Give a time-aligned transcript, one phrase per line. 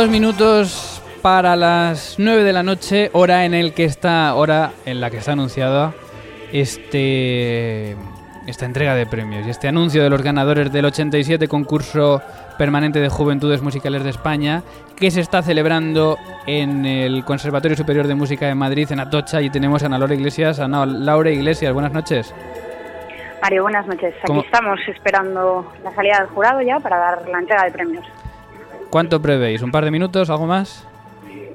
[0.00, 4.98] Dos minutos para las 9 de la noche, hora en el que está, hora en
[4.98, 5.92] la que está anunciada
[6.54, 7.98] este
[8.46, 12.22] esta entrega de premios y este anuncio de los ganadores del 87 concurso
[12.56, 14.62] permanente de Juventudes Musicales de España
[14.96, 19.50] que se está celebrando en el Conservatorio Superior de Música de Madrid en Atocha y
[19.50, 22.34] tenemos a Ana Laura Iglesias, Ana Laura Iglesias, buenas noches.
[23.42, 24.14] Mario, buenas noches.
[24.22, 28.06] Aquí estamos esperando la salida del jurado ya para dar la entrega de premios.
[28.90, 29.62] ¿Cuánto prevéis?
[29.62, 30.28] ¿Un par de minutos?
[30.30, 30.86] ¿Algo más?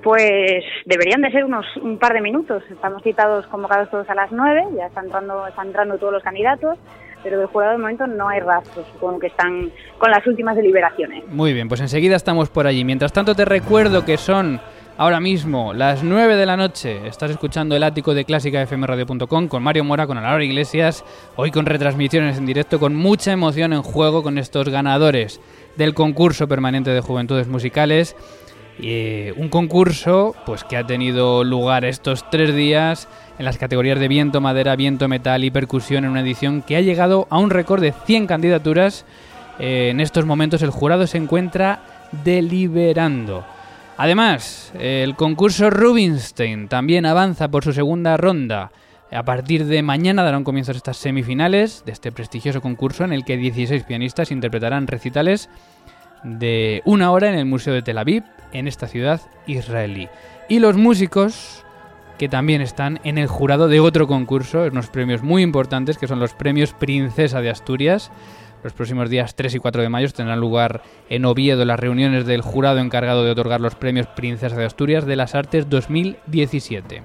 [0.02, 2.64] Pues deberían de ser unos un par de minutos.
[2.72, 6.78] Estamos citados, convocados todos a las nueve, ya están entrando, están entrando todos los candidatos,
[7.24, 11.28] pero del jurado de momento no hay rastros, supongo que están con las últimas deliberaciones.
[11.28, 12.86] Muy bien, pues enseguida estamos por allí.
[12.86, 14.62] Mientras tanto te recuerdo que son
[14.98, 17.08] ahora mismo las 9 de la noche.
[17.08, 21.04] Estás escuchando el ático de clásicafmradio.com con Mario Mora, con Laura Iglesias,
[21.36, 25.40] hoy con retransmisiones en directo, con mucha emoción en juego con estos ganadores
[25.76, 28.16] del concurso permanente de juventudes musicales.
[28.78, 33.08] y un concurso pues que ha tenido lugar estos tres días
[33.40, 36.82] en las categorías de viento, madera, viento, metal y percusión en una edición que ha
[36.82, 39.06] llegado a un récord de 100 candidaturas.
[39.60, 43.46] Eh, en estos momentos el jurado se encuentra deliberando.
[43.98, 48.72] Además, el concurso Rubinstein también avanza por su segunda ronda.
[49.12, 53.38] A partir de mañana darán comienzo estas semifinales de este prestigioso concurso en el que
[53.38, 55.50] 16 pianistas interpretarán recitales
[56.24, 60.10] de una hora en el Museo de Tel Aviv, en esta ciudad israelí.
[60.50, 61.64] Y los músicos
[62.18, 66.20] que también están en el jurado de otro concurso, unos premios muy importantes que son
[66.20, 68.12] los premios Princesa de Asturias.
[68.64, 72.42] Los próximos días 3 y 4 de mayo tendrán lugar en Oviedo las reuniones del
[72.42, 77.04] jurado encargado de otorgar los premios Princesa de Asturias de las Artes 2017.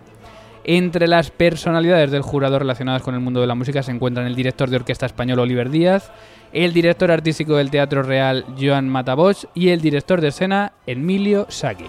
[0.64, 4.36] Entre las personalidades del jurado relacionadas con el mundo de la música se encuentran el
[4.36, 6.10] director de orquesta español Oliver Díaz,
[6.52, 11.86] el director artístico del Teatro Real Joan Matabosch y el director de escena Emilio Sacchi.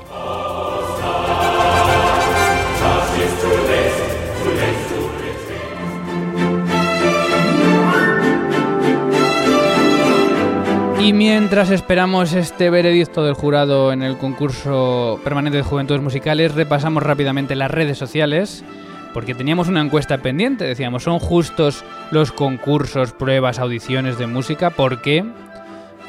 [11.03, 17.01] Y mientras esperamos este veredicto del jurado en el concurso permanente de juventudes musicales, repasamos
[17.01, 18.63] rápidamente las redes sociales,
[19.11, 24.69] porque teníamos una encuesta pendiente, decíamos, ¿son justos los concursos, pruebas, audiciones de música?
[24.69, 25.25] Porque,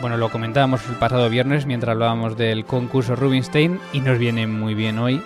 [0.02, 4.74] bueno, lo comentábamos el pasado viernes mientras hablábamos del concurso Rubinstein y nos viene muy
[4.74, 5.22] bien hoy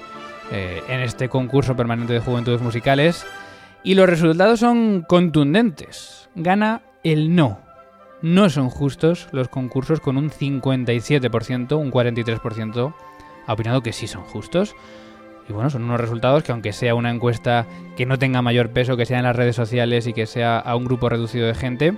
[0.52, 3.26] eh, en este concurso permanente de juventudes musicales.
[3.82, 6.28] Y los resultados son contundentes.
[6.36, 7.65] Gana el no
[8.26, 12.94] no son justos los concursos con un 57%, un 43%
[13.46, 14.74] ha opinado que sí son justos.
[15.48, 17.66] Y bueno, son unos resultados que aunque sea una encuesta
[17.96, 20.74] que no tenga mayor peso, que sea en las redes sociales y que sea a
[20.74, 21.94] un grupo reducido de gente,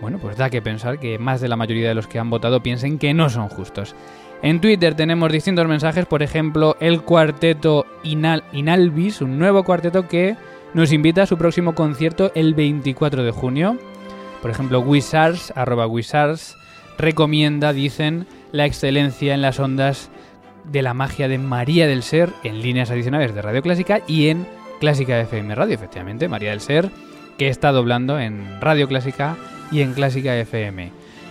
[0.00, 2.64] bueno, pues da que pensar que más de la mayoría de los que han votado
[2.64, 3.94] piensen que no son justos.
[4.42, 10.36] En Twitter tenemos distintos mensajes, por ejemplo, el cuarteto Inal Inalvis, un nuevo cuarteto que
[10.74, 13.78] nos invita a su próximo concierto el 24 de junio.
[14.42, 16.56] Por ejemplo, Wizards, arroba Wizards,
[16.98, 20.10] recomienda, dicen, la excelencia en las ondas
[20.64, 24.46] de la magia de María del Ser en líneas adicionales de Radio Clásica y en
[24.80, 26.90] Clásica FM Radio, efectivamente, María del Ser,
[27.38, 29.36] que está doblando en Radio Clásica
[29.70, 30.90] y en Clásica FM.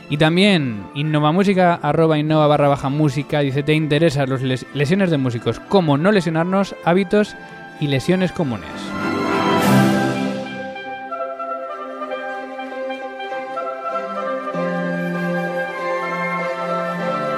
[0.10, 4.42] Y también Innova Música, arroba innova barra baja música, dice, ¿te interesan las
[4.74, 5.60] lesiones de músicos?
[5.60, 6.76] ¿Cómo no lesionarnos?
[6.84, 7.36] Hábitos
[7.80, 8.89] y lesiones comunes.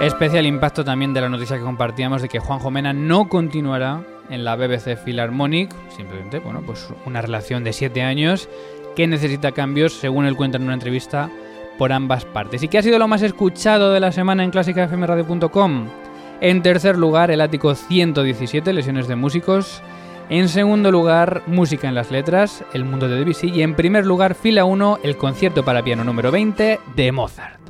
[0.02, 4.02] Especial impacto también de la noticia que compartíamos de que Juan Jomena no continuará
[4.32, 8.50] en la BBC Philharmonic, simplemente, bueno, pues una relación de siete años
[8.96, 11.30] que necesita cambios, según él cuenta en una entrevista,
[11.78, 12.64] por ambas partes.
[12.64, 15.88] ¿Y qué ha sido lo más escuchado de la semana en clásicafmradio.com?
[16.42, 19.84] En tercer lugar, el ático 117, lesiones de músicos.
[20.30, 23.52] En segundo lugar, música en las letras, el mundo de Debussy.
[23.52, 27.62] Y en primer lugar, fila 1, el concierto para piano número 20 de Mozart.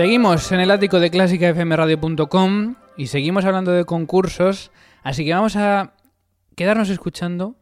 [0.00, 4.70] Seguimos en el ático de clásicafmradio.com y seguimos hablando de concursos,
[5.02, 5.92] así que vamos a
[6.56, 7.54] quedarnos escuchando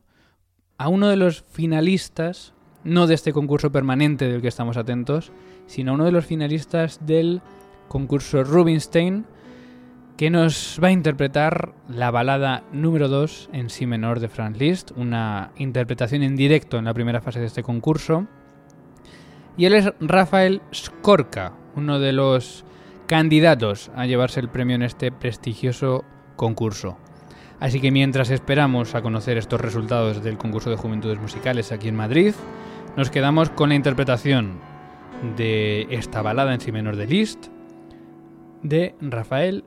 [0.76, 2.54] a uno de los finalistas,
[2.84, 5.32] no de este concurso permanente del que estamos atentos,
[5.66, 7.42] sino a uno de los finalistas del
[7.88, 9.26] concurso Rubinstein,
[10.16, 14.92] que nos va a interpretar la balada número 2 en si menor de Franz Liszt,
[14.94, 18.28] una interpretación en directo en la primera fase de este concurso.
[19.56, 22.64] Y él es Rafael Skorka, uno de los
[23.06, 26.04] candidatos a llevarse el premio en este prestigioso
[26.36, 26.96] concurso.
[27.60, 31.96] Así que mientras esperamos a conocer estos resultados del concurso de juventudes musicales aquí en
[31.96, 32.34] Madrid,
[32.96, 34.60] nos quedamos con la interpretación
[35.36, 37.46] de esta balada en si menor de Liszt
[38.62, 39.64] de Rafael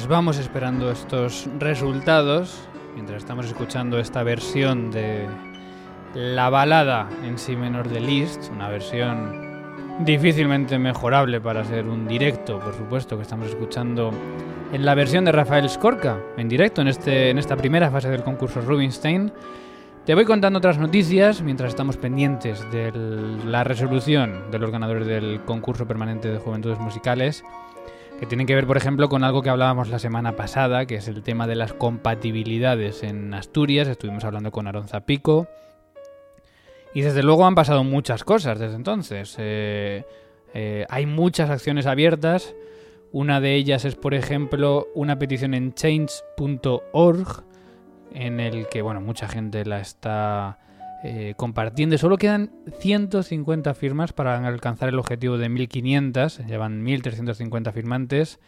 [0.00, 0.14] Skorka.
[0.14, 5.26] vamos esperando estos resultados, mientras estamos escuchando esta versión de
[6.14, 9.50] la balada en sí menor de Liszt, una versión
[10.00, 14.10] difícilmente mejorable para ser un directo, por supuesto, que estamos escuchando
[14.72, 18.22] en la versión de Rafael Skorka, en directo, en, este, en esta primera fase del
[18.22, 19.32] concurso Rubinstein,
[20.06, 22.90] Te voy contando otras noticias mientras estamos pendientes de
[23.44, 27.44] la resolución de los ganadores del concurso permanente de juventudes musicales,
[28.20, 31.08] que tienen que ver, por ejemplo, con algo que hablábamos la semana pasada, que es
[31.08, 33.88] el tema de las compatibilidades en Asturias.
[33.88, 35.48] Estuvimos hablando con Aronza Pico.
[36.92, 39.36] Y desde luego han pasado muchas cosas desde entonces.
[39.38, 40.04] Eh,
[40.52, 42.54] eh, hay muchas acciones abiertas.
[43.10, 47.44] Una de ellas es, por ejemplo, una petición en change.org
[48.12, 50.58] en el que, bueno, mucha gente la está
[51.02, 51.96] eh, compartiendo.
[51.98, 56.46] Solo quedan 150 firmas para alcanzar el objetivo de 1500.
[56.46, 58.38] Llevan 1350 firmantes.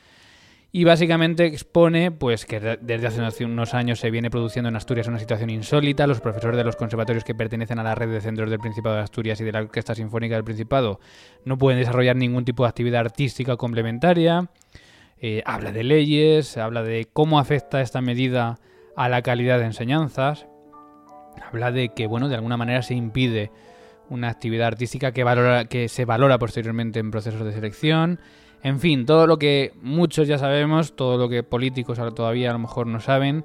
[0.74, 5.18] Y básicamente expone pues que desde hace unos años se viene produciendo en Asturias una
[5.18, 6.06] situación insólita.
[6.06, 9.02] Los profesores de los conservatorios que pertenecen a la red de centros del Principado de
[9.02, 10.98] Asturias y de la Orquesta Sinfónica del Principado
[11.44, 14.48] no pueden desarrollar ningún tipo de actividad artística complementaria.
[15.20, 18.58] Eh, habla de leyes, habla de cómo afecta esta medida
[18.96, 20.46] a la calidad de enseñanzas.
[21.40, 23.50] Habla de que, bueno, de alguna manera se impide
[24.08, 28.20] una actividad artística que, valora, que se valora posteriormente en procesos de selección.
[28.62, 32.58] En fin, todo lo que muchos ya sabemos, todo lo que políticos todavía a lo
[32.58, 33.44] mejor no saben.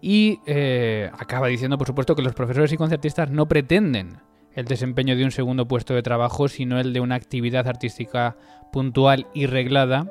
[0.00, 4.18] Y eh, acaba diciendo, por supuesto, que los profesores y concertistas no pretenden
[4.54, 8.36] el desempeño de un segundo puesto de trabajo, sino el de una actividad artística
[8.72, 10.06] puntual y reglada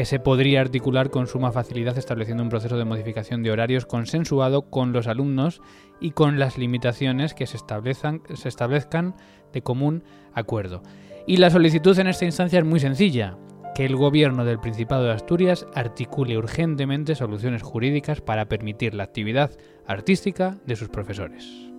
[0.00, 4.62] que se podría articular con suma facilidad estableciendo un proceso de modificación de horarios consensuado
[4.70, 5.60] con los alumnos
[6.00, 9.14] y con las limitaciones que se, establezcan, se establezcan
[9.52, 10.02] de común
[10.32, 10.82] acuerdo.
[11.26, 13.36] Y la solicitud en esta instancia es muy sencilla,
[13.74, 19.50] que el gobierno del Principado de Asturias articule urgentemente soluciones jurídicas para permitir la actividad
[19.86, 21.69] artística de sus profesores.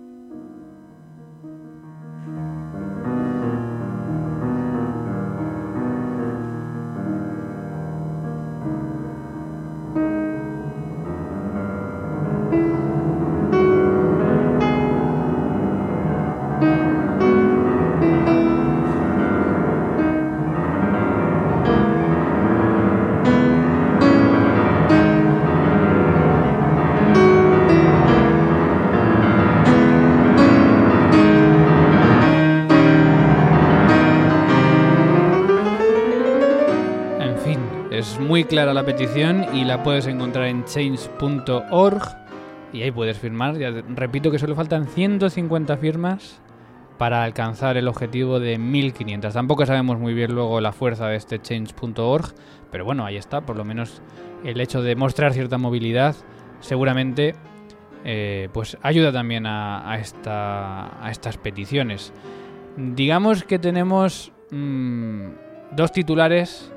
[38.82, 42.02] La petición y la puedes encontrar en change.org
[42.72, 43.56] y ahí puedes firmar.
[43.56, 46.40] Ya repito que solo faltan 150 firmas
[46.98, 49.32] para alcanzar el objetivo de 1500.
[49.32, 52.34] Tampoco sabemos muy bien luego la fuerza de este change.org,
[52.72, 54.02] pero bueno, ahí está, por lo menos
[54.42, 56.16] el hecho de mostrar cierta movilidad
[56.58, 57.36] seguramente
[58.04, 62.12] eh, pues ayuda también a, esta, a estas peticiones.
[62.76, 65.26] Digamos que tenemos mm,
[65.70, 66.72] dos titulares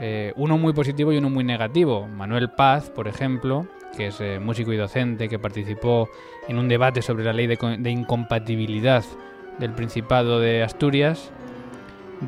[0.00, 2.08] eh, uno muy positivo y uno muy negativo.
[2.08, 6.08] Manuel Paz, por ejemplo, que es eh, músico y docente, que participó
[6.48, 9.04] en un debate sobre la ley de, incompatibilidad
[9.58, 11.30] del Principado de Asturias,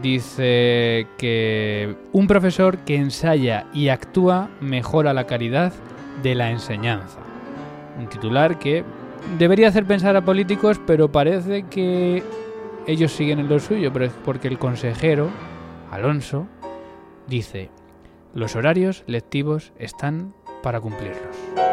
[0.03, 5.73] dice que un profesor que ensaya y actúa mejora la calidad
[6.23, 7.21] de la enseñanza.
[7.99, 8.85] Un titular que
[9.39, 12.23] debería hacer pensar a políticos, pero parece que
[12.87, 13.93] ellos siguen en lo suyo,
[14.25, 15.31] porque el consejero,
[15.91, 16.47] Alonso,
[17.27, 17.71] dice,
[18.35, 21.64] los horarios lectivos están para cumplirlos.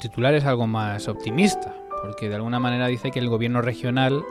[0.00, 4.24] El subtitular es algo más optimista, porque de alguna manera dice que el gobierno regional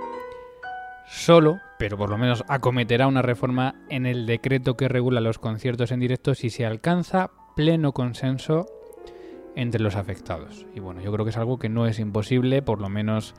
[1.06, 5.92] solo, pero por lo menos acometerá una reforma en el decreto que regula los conciertos
[5.92, 8.66] en directo si se alcanza pleno consenso
[9.56, 10.66] entre los afectados.
[10.74, 13.36] Y bueno, yo creo que es algo que no es imposible, por lo menos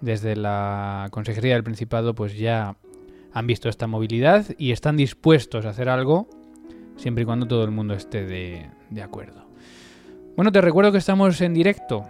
[0.00, 2.78] desde la Consejería del Principado pues ya
[3.34, 6.30] han visto esta movilidad y están dispuestos a hacer algo
[6.96, 9.44] siempre y cuando todo el mundo esté de, de acuerdo.
[10.36, 12.04] Bueno, te recuerdo que estamos en directo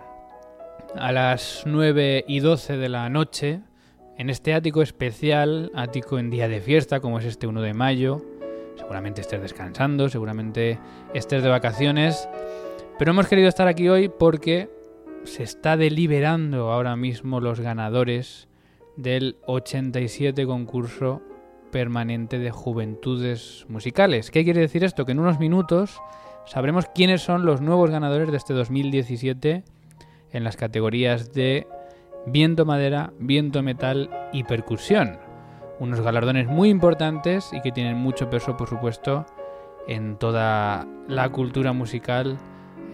[0.97, 3.61] a las 9 y 12 de la noche
[4.17, 8.25] en este ático especial, ático en día de fiesta como es este 1 de mayo.
[8.79, 10.79] Seguramente estés descansando, seguramente
[11.13, 12.27] estés de vacaciones,
[12.99, 14.71] pero hemos querido estar aquí hoy porque
[15.25, 18.49] se está deliberando ahora mismo los ganadores
[18.97, 21.21] del 87 concurso
[21.71, 24.31] permanente de juventudes musicales.
[24.31, 25.05] ¿Qué quiere decir esto?
[25.05, 26.01] Que en unos minutos
[26.47, 29.65] sabremos quiénes son los nuevos ganadores de este 2017
[30.33, 31.67] en las categorías de
[32.27, 35.19] viento madera, viento metal y percusión.
[35.79, 39.27] Unos galardones muy importantes y que tienen mucho peso, por supuesto,
[39.87, 42.39] en toda la cultura musical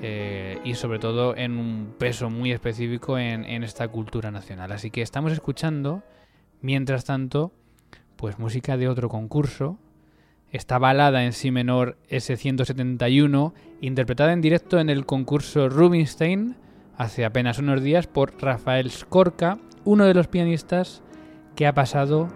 [0.02, 4.73] eh, y sobre todo en un peso muy específico en, en esta cultura nacional.
[4.73, 6.02] Así que estamos escuchando,
[6.62, 7.52] mientras tanto,
[8.16, 9.78] pues música de otro concurso
[10.52, 16.57] esta balada en si menor S171, interpretada en directo en el concurso Rubinstein
[16.97, 21.02] hace apenas unos días por Rafael Skorka, uno de los pianistas
[21.57, 22.28] que ha pasado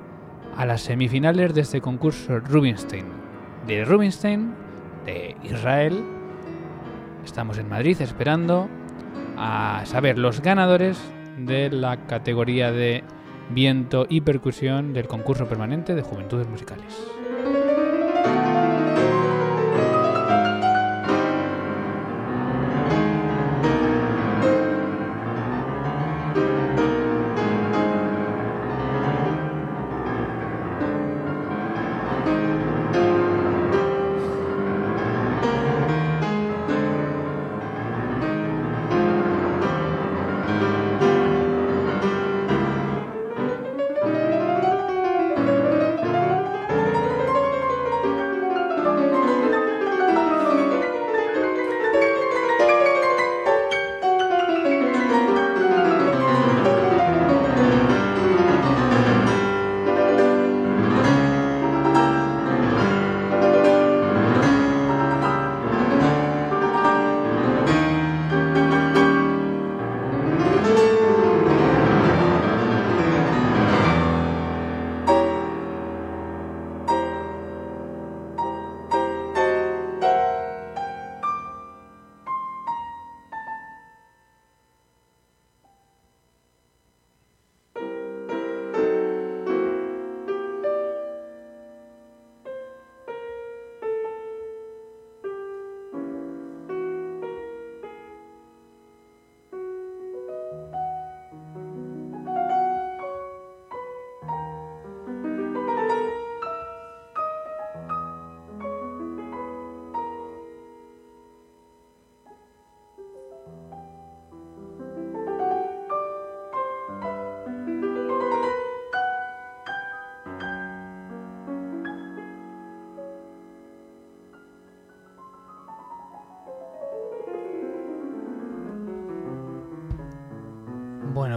[0.56, 3.06] a las semifinales de este concurso Rubinstein.
[3.66, 4.54] De Rubinstein,
[5.04, 6.02] de Israel,
[7.24, 8.68] estamos en Madrid esperando
[9.36, 10.98] a saber los ganadores
[11.38, 13.02] de la categoría de
[13.50, 17.23] viento y percusión del concurso permanente de Juventudes Musicales.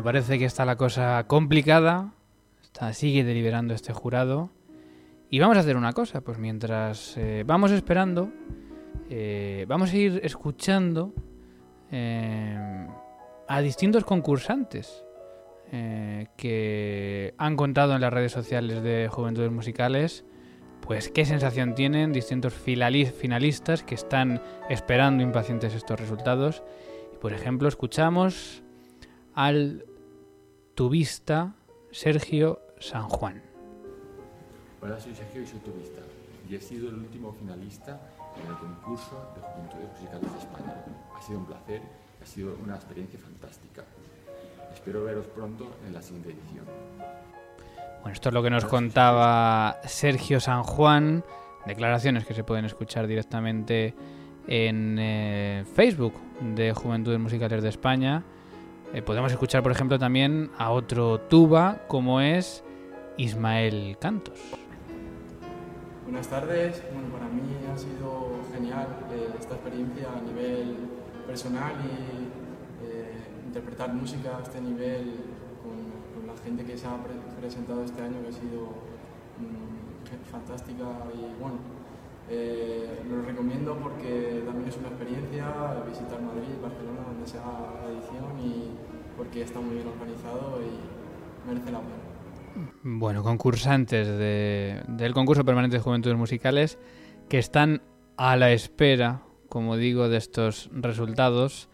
[0.08, 2.14] Parece que está la cosa complicada.
[2.64, 4.52] Está, sigue deliberando este jurado.
[5.30, 8.32] Y vamos a hacer una cosa, pues mientras eh, vamos esperando,
[9.10, 11.14] eh, vamos a ir escuchando
[11.92, 12.88] eh,
[13.50, 15.04] a distintos concursantes
[16.38, 20.24] que han contado en las redes sociales de Juventudes Musicales,
[20.80, 26.64] pues qué sensación tienen distintos finalistas que están esperando impacientes estos resultados.
[27.20, 28.64] Por ejemplo, escuchamos
[29.34, 29.84] al
[30.78, 31.56] tubista
[31.90, 33.42] Sergio San Juan.
[34.80, 36.02] Hola, soy Sergio y soy tubista
[36.48, 38.00] y he sido el último finalista
[38.40, 40.86] en el concurso de Juventudes Musicales de España.
[41.18, 41.82] Ha sido un placer,
[42.22, 43.86] ha sido una experiencia fantástica.
[44.72, 46.66] Espero veros pronto en la siguiente edición.
[48.02, 51.24] Bueno, esto es lo que nos contaba Sergio San Juan,
[51.66, 53.96] declaraciones que se pueden escuchar directamente
[54.48, 58.24] en eh, Facebook de Juventudes Musicales de España
[58.94, 62.64] eh, podemos escuchar, por ejemplo, también a otro tuba como es
[63.18, 64.40] Ismael Cantos.
[66.04, 66.82] Buenas tardes.
[66.94, 70.78] Bueno, para mí ha sido genial eh, esta experiencia a nivel
[71.28, 73.12] personal y eh,
[73.46, 75.16] interpretar música a este nivel
[75.62, 76.98] con, la gente que se ha
[77.40, 78.68] presentado este año, que ha sido
[79.40, 81.58] mm, fantástica y bueno,
[82.30, 85.46] lo recomiendo porque también es una experiencia
[85.88, 88.72] visitar Madrid, Barcelona, donde sea la edición y
[89.18, 92.08] porque está muy bien organizado y merece la pena.
[92.84, 96.80] Bueno, concursantes del concurso permanente de Juventudes Musicales
[97.30, 97.82] que están
[98.18, 101.70] a la espera, como digo, de estos resultados.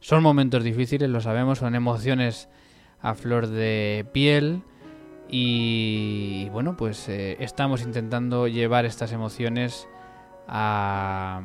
[0.00, 2.48] Son momentos difíciles, lo sabemos, son emociones
[3.00, 4.62] a flor de piel
[5.28, 9.88] y bueno, pues eh, estamos intentando llevar estas emociones
[10.48, 11.40] a,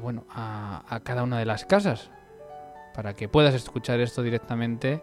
[0.00, 2.10] bueno, a cada una de las casas,
[2.94, 5.02] para que puedas escuchar esto directamente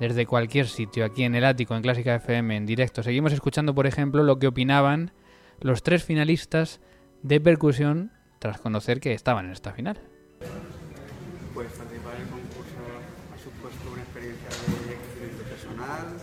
[0.00, 3.02] desde cualquier sitio, aquí en el ático, en Clásica FM, en directo.
[3.02, 5.12] Seguimos escuchando, por ejemplo, lo que opinaban
[5.60, 6.80] los tres finalistas
[7.22, 9.98] de percusión tras conocer que estaban en esta final.
[11.54, 12.76] Pues participar en el concurso
[13.34, 16.16] ha supuesto una experiencia de crecimiento personal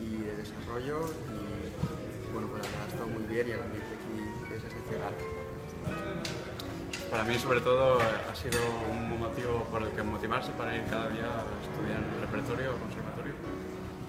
[0.00, 4.64] y de desarrollo y bueno, pues ha estado muy bien y el ambiente aquí es
[4.64, 5.12] excepcional.
[7.12, 8.58] Para mí, sobre todo, ha sido
[8.90, 12.78] un motivo por el que motivarse para ir cada día a estudiar el repertorio o
[12.78, 13.34] conservatorio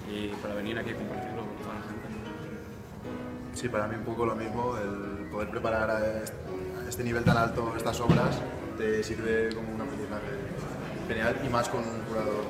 [0.10, 2.08] y para venir aquí a compartirlo con toda la gente.
[3.56, 6.24] Sí, para mí un poco lo mismo, el poder preparar a
[6.88, 8.42] este nivel tan alto estas obras
[8.78, 10.32] te sirve como un aprendizaje
[11.10, 12.46] genial y más con un jugador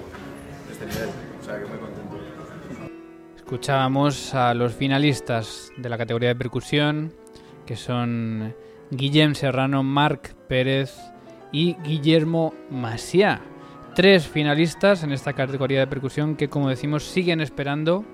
[0.68, 1.10] de este nivel,
[1.42, 2.20] o sea que muy contento.
[3.38, 7.12] Escuchábamos a los finalistas de la categoría de percusión,
[7.66, 8.54] que son
[8.96, 10.96] Guillem Serrano, Marc Pérez
[11.52, 13.42] y Guillermo Masiá.
[13.96, 18.06] Tres finalistas en esta categoría de percusión que, como decimos, siguen esperando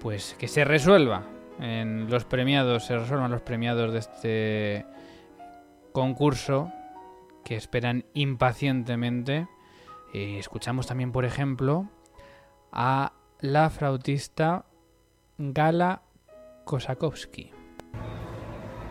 [0.00, 1.24] pues que se resuelva
[1.60, 4.86] en los premiados, se resuelvan los premiados de este
[5.92, 6.70] concurso
[7.44, 9.48] que esperan impacientemente.
[10.12, 11.88] Eh, escuchamos también, por ejemplo,
[12.72, 14.66] a la flautista
[15.38, 16.02] Gala
[16.64, 17.52] Kosakowski.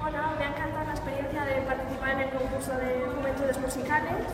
[0.02, 4.26] Hola, me ha encantado la experiencia de participar en el concurso de Juventudes Musicales.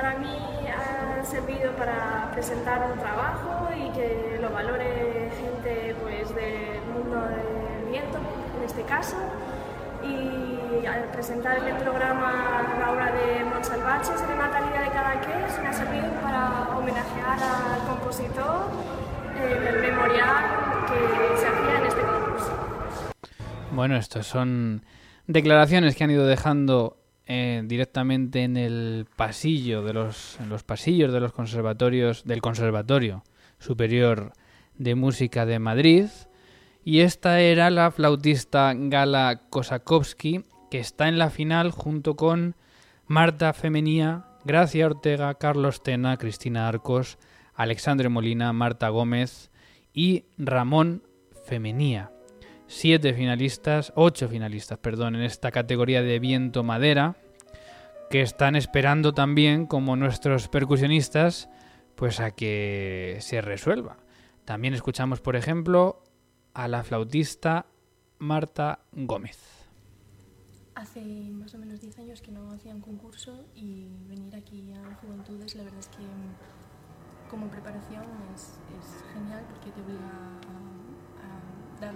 [0.00, 0.34] Para mí
[0.66, 7.90] ha servido para presentar un trabajo y que lo valore gente pues, del mundo del
[7.90, 8.16] viento,
[8.56, 9.16] en este caso.
[10.02, 15.68] Y al presentar en el programa la obra de Montsalvaches de Natalia de Cadaqués me
[15.68, 18.70] ha servido para homenajear al compositor
[19.36, 20.44] en el memorial
[20.88, 22.52] que se hacía en este concurso.
[23.72, 24.82] Bueno, estos son
[25.26, 26.99] declaraciones que han ido dejando
[27.32, 33.22] eh, directamente en el pasillo de los, en los pasillos de los conservatorios del Conservatorio
[33.60, 34.32] Superior
[34.78, 36.06] de Música de Madrid.
[36.84, 42.56] Y esta era la flautista Gala Kosakowski, que está en la final junto con
[43.06, 47.16] Marta Femenía, Gracia Ortega, Carlos Tena, Cristina Arcos,
[47.54, 49.52] Alexandre Molina, Marta Gómez
[49.94, 51.04] y Ramón
[51.44, 52.10] Femenía
[52.70, 57.16] siete finalistas, ocho finalistas, perdón, en esta categoría de viento madera,
[58.10, 61.50] que están esperando también, como nuestros percusionistas,
[61.96, 63.96] pues a que se resuelva.
[64.44, 66.04] También escuchamos, por ejemplo,
[66.54, 67.66] a la flautista
[68.20, 69.38] Marta Gómez.
[70.76, 71.02] Hace
[71.32, 75.56] más o menos 10 años que no hacía un concurso y venir aquí a Juventudes,
[75.56, 76.04] la verdad es que
[77.28, 78.04] como preparación
[78.34, 78.60] es,
[79.12, 80.08] genial porque te obliga
[81.18, 81.94] a dar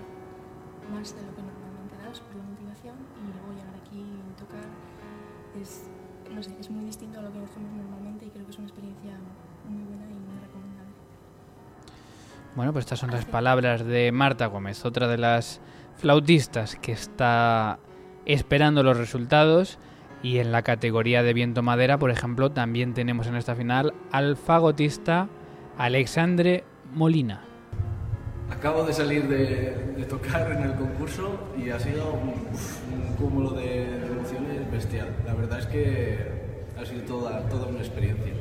[0.93, 4.65] más de lo que normalmente das por la motivación y luego llegar aquí y tocar
[5.61, 5.89] es,
[6.33, 8.69] no sé, es muy distinto a lo que hacemos normalmente y creo que es una
[8.69, 9.13] experiencia
[9.69, 10.93] muy buena y muy recomendable.
[12.57, 15.61] Bueno, pues estas son las palabras de Marta Gómez, otra de las
[15.97, 17.79] flautistas que está
[18.27, 19.79] esperando los resultados.
[20.23, 24.37] Y en la categoría de viento madera, por ejemplo, también tenemos en esta final al
[24.37, 25.29] fagotista
[25.77, 27.43] Alexandre Molina.
[28.57, 32.33] Acabo de salir de, tocar en el concurso y ha sido un,
[33.19, 35.15] cúmulo de emociones bestial.
[35.27, 36.19] La verdad es que
[36.79, 38.33] ha sido toda, toda una experiencia.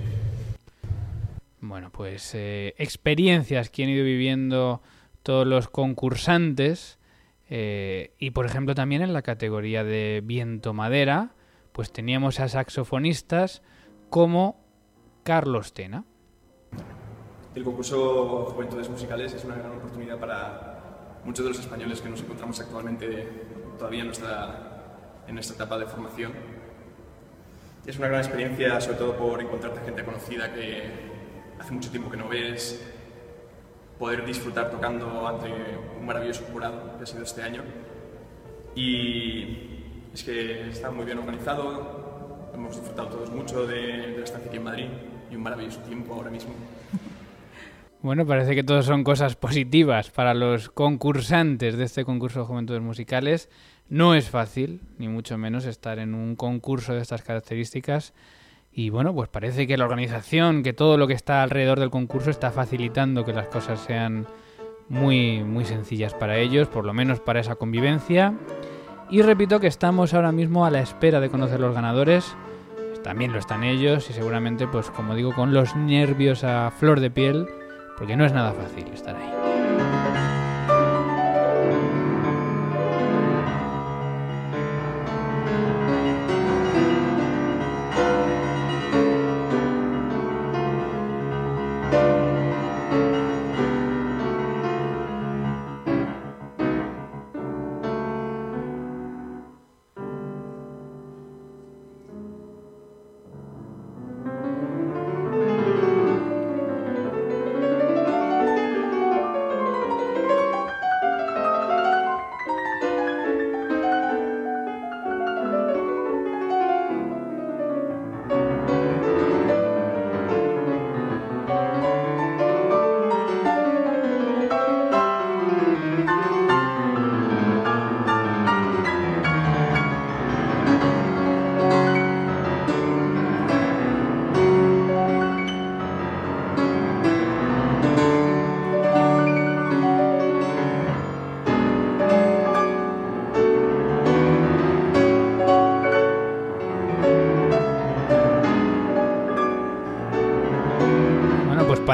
[1.61, 4.81] Bueno, pues eh, experiencias que han ido viviendo
[5.23, 6.99] todos los concursantes
[7.49, 11.31] eh, y por ejemplo también en la categoría de viento madera,
[11.71, 13.61] pues teníamos a saxofonistas
[14.09, 14.63] como
[15.23, 16.05] Carlos Tena.
[17.55, 22.19] El concurso Juventudes Musicales es una gran oportunidad para muchos de los españoles que nos
[22.21, 23.27] encontramos actualmente
[23.77, 26.33] todavía en nuestra, en nuestra etapa de formación.
[27.85, 30.81] Es una gran experiencia, sobre todo por encontrarte gente conocida que
[31.59, 32.83] hace mucho tiempo que no ves,
[33.99, 35.47] poder disfrutar tocando ante
[35.99, 37.61] un maravilloso jurado que ha sido este año.
[38.73, 44.49] Y es que está muy bien organizado, hemos disfrutado todos mucho de, de la estancia
[44.49, 44.87] aquí en Madrid
[45.29, 46.53] y un maravilloso tiempo ahora mismo.
[48.03, 52.81] Bueno, parece que todo son cosas positivas para los concursantes de este concurso de Juventudes
[52.81, 53.49] Musicales.
[53.87, 58.13] No es fácil, ni mucho menos, estar en un concurso de estas características.
[58.73, 62.29] Y bueno, pues parece que la organización, que todo lo que está alrededor del concurso
[62.29, 64.27] está facilitando que las cosas sean
[64.89, 68.33] muy, muy sencillas para ellos, por lo menos para esa convivencia.
[69.09, 72.35] Y repito que estamos ahora mismo a la espera de conocer los ganadores.
[73.01, 77.09] También lo están ellos y seguramente, pues como digo, con los nervios a flor de
[77.09, 77.47] piel
[77.97, 79.62] porque no es nada fácil estar ahí.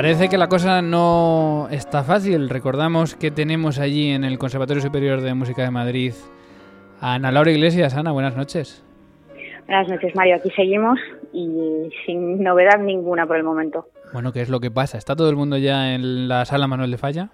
[0.09, 2.49] Parece que la cosa no está fácil.
[2.49, 6.13] Recordamos que tenemos allí en el Conservatorio Superior de Música de Madrid
[6.99, 7.95] a Ana Laura Iglesias.
[7.95, 8.83] Ana, buenas noches.
[9.67, 10.37] Buenas noches, Mario.
[10.37, 10.99] Aquí seguimos
[11.31, 13.85] y sin novedad ninguna por el momento.
[14.11, 14.97] Bueno, ¿qué es lo que pasa?
[14.97, 17.29] ¿Está todo el mundo ya en la sala Manuel de Falla?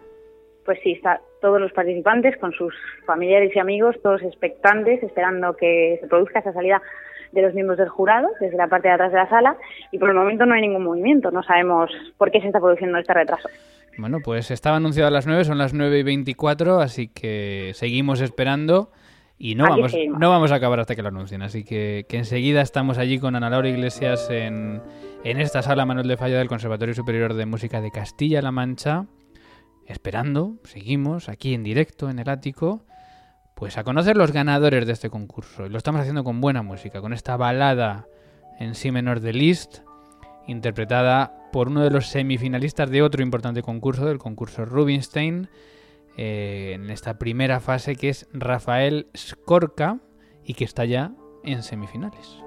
[0.65, 2.73] Pues sí, está todos los participantes con sus
[3.05, 6.81] familiares y amigos, todos expectantes, esperando que se produzca esa salida
[7.35, 9.57] de los miembros del jurado desde la parte de atrás de la sala
[9.91, 12.97] y por el momento no hay ningún movimiento, no sabemos por qué se está produciendo
[12.97, 13.47] este retraso.
[13.97, 18.21] Bueno, pues estaba anunciado a las 9, son las 9 y 24, así que seguimos
[18.21, 18.91] esperando
[19.37, 21.41] y no vamos, no vamos a acabar hasta que lo anuncien.
[21.41, 24.81] Así que, que enseguida estamos allí con Ana Laura Iglesias en,
[25.23, 29.05] en esta sala Manuel de Falla del Conservatorio Superior de Música de Castilla-La Mancha,
[29.85, 32.85] esperando, seguimos aquí en directo en el ático
[33.55, 35.65] pues a conocer los ganadores de este concurso.
[35.65, 38.07] Y lo estamos haciendo con buena música, con esta balada
[38.59, 39.79] en sí menor de Liszt,
[40.47, 45.49] interpretada por uno de los semifinalistas de otro importante concurso, del concurso Rubinstein,
[46.17, 49.99] eh, en esta primera fase que es Rafael Skorka
[50.43, 51.13] y que está ya
[51.43, 52.44] en semifinales.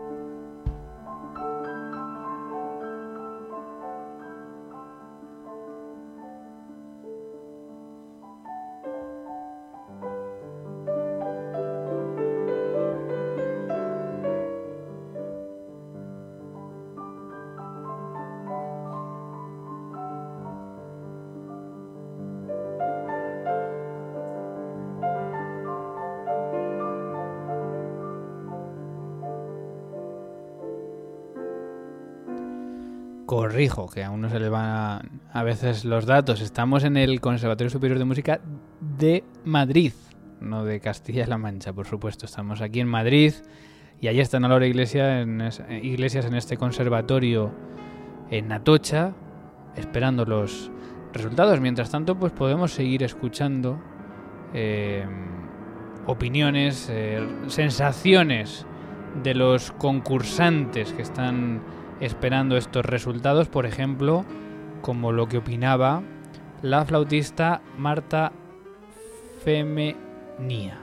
[33.38, 36.40] Corrijo, que aún no se le van a, veces los datos.
[36.40, 38.40] Estamos en el Conservatorio Superior de Música
[38.98, 39.92] de Madrid,
[40.40, 42.26] no de Castilla-La Mancha, por supuesto.
[42.26, 43.32] Estamos aquí en Madrid
[44.00, 47.52] y allí está Laura Iglesias en, Iglesias en este conservatorio
[48.28, 49.12] en Atocha,
[49.76, 50.72] esperando los
[51.12, 51.60] resultados.
[51.60, 53.78] Mientras tanto, pues podemos seguir escuchando
[54.52, 55.06] eh,
[56.06, 58.66] opiniones, eh, sensaciones
[59.22, 61.62] de los concursantes que están
[62.00, 64.24] esperando estos resultados, por ejemplo,
[64.82, 66.02] como lo que opinaba
[66.62, 68.32] la flautista Marta
[69.44, 70.78] Femenía.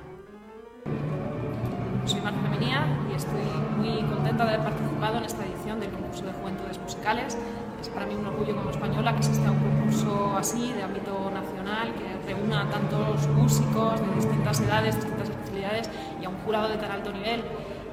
[2.05, 3.41] Soy Marta Femenía y estoy
[3.77, 7.37] muy contenta de haber participado en esta edición del concurso de juventudes musicales.
[7.81, 11.93] Es para mí un orgullo como española que exista un concurso así, de ámbito nacional,
[11.93, 15.89] que reúna a tantos músicos de distintas edades, distintas especialidades
[16.21, 17.43] y a un jurado de tan alto nivel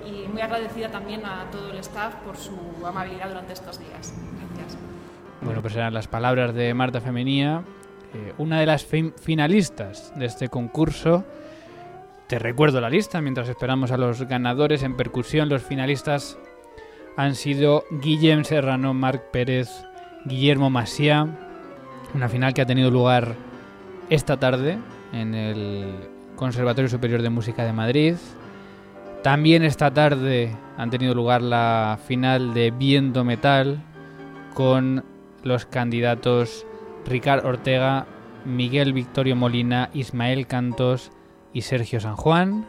[0.07, 4.15] y muy agradecida también a todo el staff por su amabilidad durante estos días.
[4.55, 4.79] Gracias.
[5.41, 7.63] Bueno, pues eran las palabras de Marta Femenía,
[8.15, 11.25] eh, una de las finalistas de este concurso.
[12.29, 15.49] Te recuerdo la lista mientras esperamos a los ganadores en percusión.
[15.49, 16.39] Los finalistas
[17.17, 19.69] han sido Guillem Serrano, Marc Pérez,
[20.25, 21.27] Guillermo Masía.
[22.15, 23.35] Una final que ha tenido lugar
[24.11, 24.79] esta tarde
[25.13, 25.95] en el
[26.37, 28.17] Conservatorio Superior de Música de Madrid.
[29.23, 33.81] También esta tarde han tenido lugar la final de Viento Metal
[34.53, 35.05] con
[35.45, 36.67] los candidatos
[37.07, 38.07] Ricard Ortega,
[38.45, 41.13] Miguel Victorio Molina, Ismael Cantos
[41.53, 42.67] y Sergio San Juan.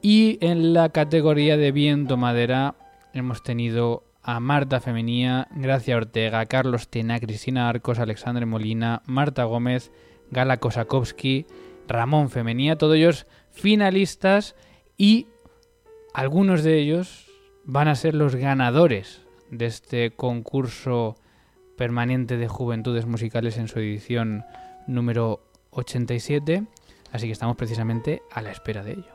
[0.00, 2.74] Y en la categoría de Viento Madera
[3.12, 9.92] hemos tenido a Marta Femenía, Gracia Ortega, Carlos Tena, Cristina Arcos, Alexandre Molina, Marta Gómez,
[10.32, 11.46] Gala Kosakowski,
[11.86, 14.56] Ramón Femenía, todos ellos finalistas
[14.96, 15.28] y
[16.14, 17.26] algunos de ellos
[17.64, 21.16] van a ser los ganadores de este concurso
[21.76, 24.44] permanente de juventudes musicales en su edición
[24.86, 26.64] número 87,
[27.12, 29.11] así que estamos precisamente a la espera de ello.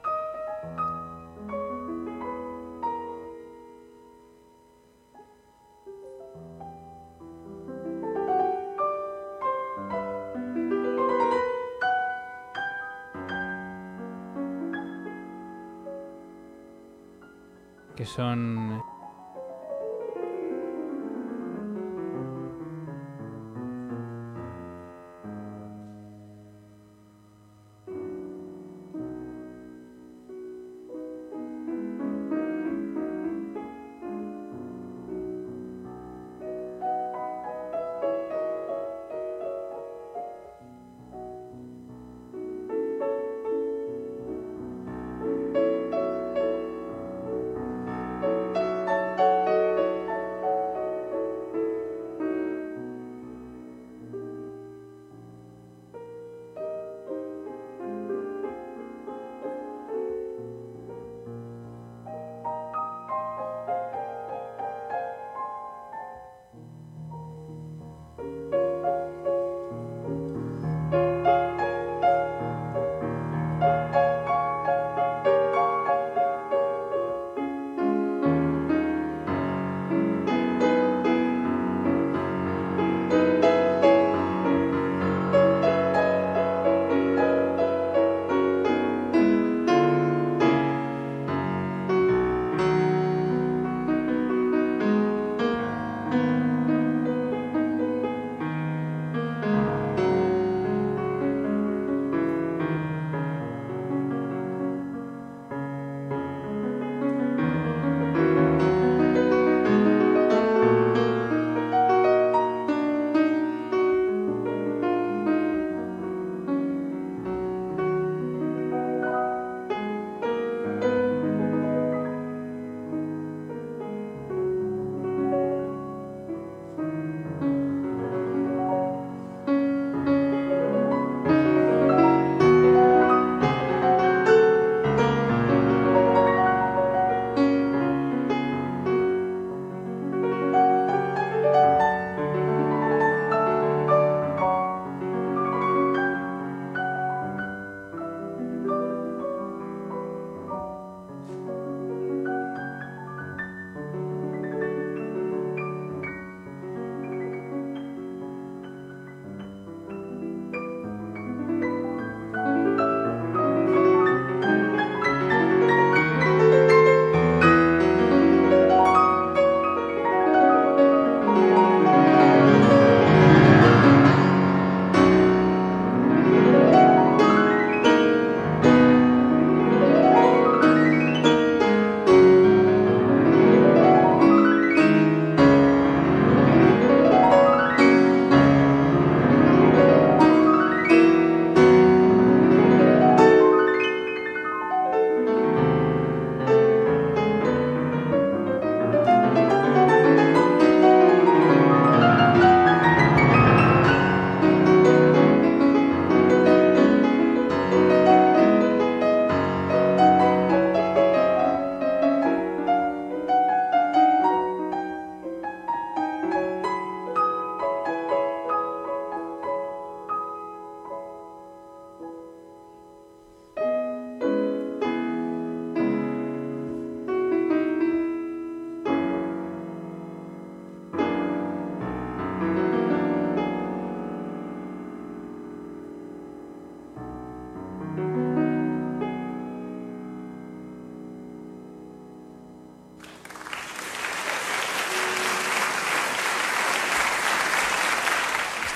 [18.08, 18.82] Son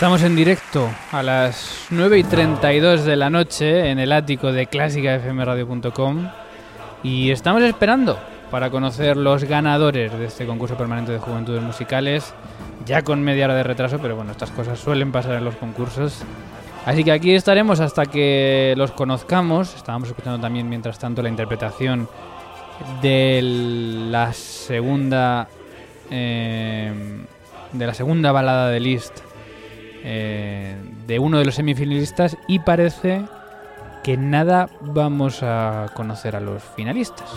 [0.02, 4.66] Estamos en directo a las 9 y 32 de la noche en el ático de
[4.66, 6.28] clásicafmradio.com
[7.04, 8.18] y estamos esperando
[8.50, 12.34] para conocer los ganadores de este concurso permanente de juventudes musicales,
[12.84, 16.24] ya con media hora de retraso, pero bueno, estas cosas suelen pasar en los concursos.
[16.84, 19.76] Así que aquí estaremos hasta que los conozcamos.
[19.76, 22.10] Estábamos escuchando también mientras tanto la interpretación
[23.04, 23.40] de
[24.10, 25.48] la segunda
[26.10, 26.92] eh,
[27.72, 29.31] de la segunda balada de Liszt
[30.04, 30.76] eh,
[31.06, 33.24] de uno de los semifinalistas y parece
[34.04, 37.30] que nada vamos a conocer a los finalistas.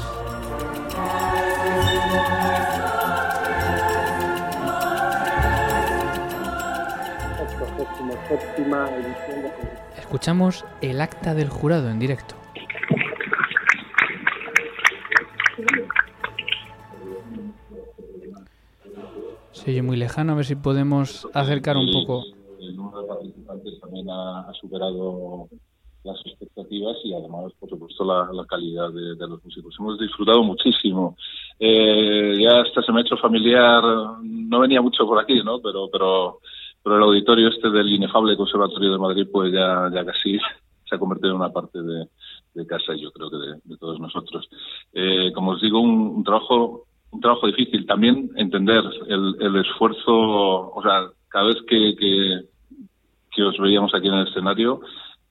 [9.98, 12.34] Escuchamos el acta del jurado en directo.
[19.52, 22.24] Se oye muy lejano, a ver si podemos acercar un poco
[22.68, 25.48] el número de participantes también ha, superado
[26.02, 29.74] las expectativas y además, por supuesto, la, calidad de, los músicos.
[29.78, 31.16] Hemos disfrutado muchísimo.
[31.58, 33.82] Eh, ya hasta se me ha hecho familiar,
[34.22, 35.60] no venía mucho por aquí, ¿no?
[35.60, 36.40] Pero, pero,
[36.82, 40.38] pero el auditorio este del inefable Conservatorio de Madrid, pues ya, ya casi
[40.88, 44.48] se ha convertido en una parte de, casa, yo creo que de, todos nosotros.
[44.92, 47.86] Eh, como os digo, un, trabajo un trabajo difícil.
[47.86, 52.40] También entender el, el esfuerzo, o sea, cada vez que, que
[53.42, 54.80] os veíamos aquí en el escenario,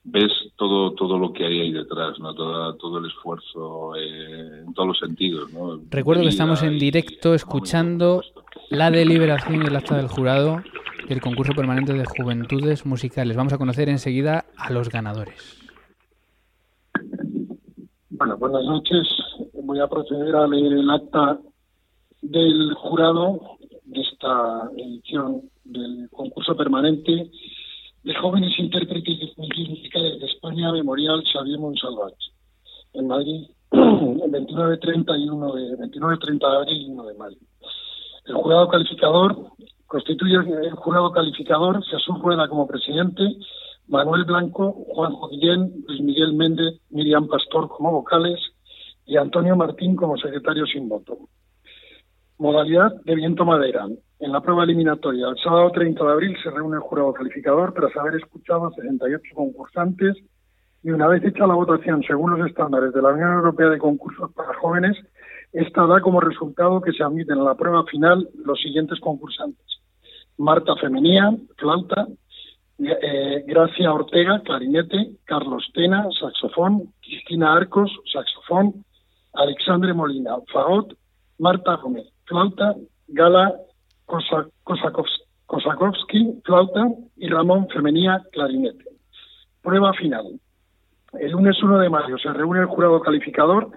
[0.04, 2.34] ves todo todo lo que hay ahí detrás, ¿no?
[2.34, 5.80] Todo, todo el esfuerzo eh, en todos los sentidos, ¿no?
[5.90, 8.22] Recuerdo que estamos en directo escuchando
[8.70, 10.62] la deliberación y el acta del jurado
[11.08, 13.36] del concurso permanente de juventudes musicales.
[13.36, 15.60] Vamos a conocer enseguida a los ganadores.
[18.10, 19.06] Bueno, buenas noches.
[19.52, 21.38] Voy a proceder a leer el acta
[22.22, 23.40] del jurado
[23.84, 27.30] de esta edición del concurso permanente
[28.04, 32.14] de jóvenes intérpretes de musicales de España, Memorial Xavier Monsalvat,
[32.92, 37.14] en Madrid, el 29, 30 y 1 de, 29, 30 de abril y 1 de
[37.14, 37.36] mayo.
[38.26, 39.36] El jurado calificador
[39.86, 43.22] constituye el jurado calificador Jesús Rueda como presidente,
[43.88, 48.38] Manuel Blanco, Juanjo Guillén, Luis Miguel Méndez, Miriam Pastor como vocales
[49.06, 51.18] y Antonio Martín como secretario sin voto.
[52.38, 53.86] Modalidad de viento madera.
[54.18, 57.96] En la prueba eliminatoria, el sábado 30 de abril se reúne el jurado calificador tras
[57.96, 60.16] haber escuchado a 68 concursantes
[60.82, 64.32] y una vez hecha la votación según los estándares de la Unión Europea de Concursos
[64.32, 64.96] para Jóvenes,
[65.52, 69.64] esta da como resultado que se admiten a la prueba final los siguientes concursantes.
[70.36, 72.08] Marta Femenía, flauta,
[72.78, 78.84] eh, Gracia Ortega, clarinete, Carlos Tena, saxofón, Cristina Arcos, saxofón,
[79.32, 80.92] Alexandre Molina, fagot,
[81.38, 82.74] Marta Gómez, flauta,
[83.08, 83.54] Gala
[85.46, 88.84] Kosakowski, flauta, y Ramón Femenía, clarinete.
[89.62, 90.40] Prueba final.
[91.18, 93.70] El lunes 1 de mayo se reúne el jurado calificador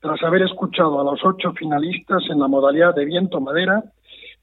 [0.00, 3.82] tras haber escuchado a los ocho finalistas en la modalidad de viento-madera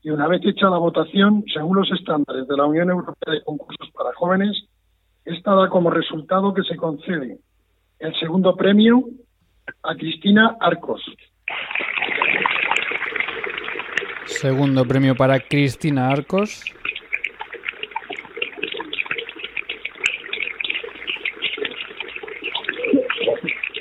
[0.03, 3.91] y una vez hecha la votación, según los estándares de la Unión Europea de Concursos
[3.91, 4.65] para Jóvenes,
[5.23, 7.37] esta da como resultado que se concede
[7.99, 9.03] el segundo premio
[9.83, 11.03] a Cristina Arcos,
[14.41, 16.63] Segundo premio para Cristina Arcos.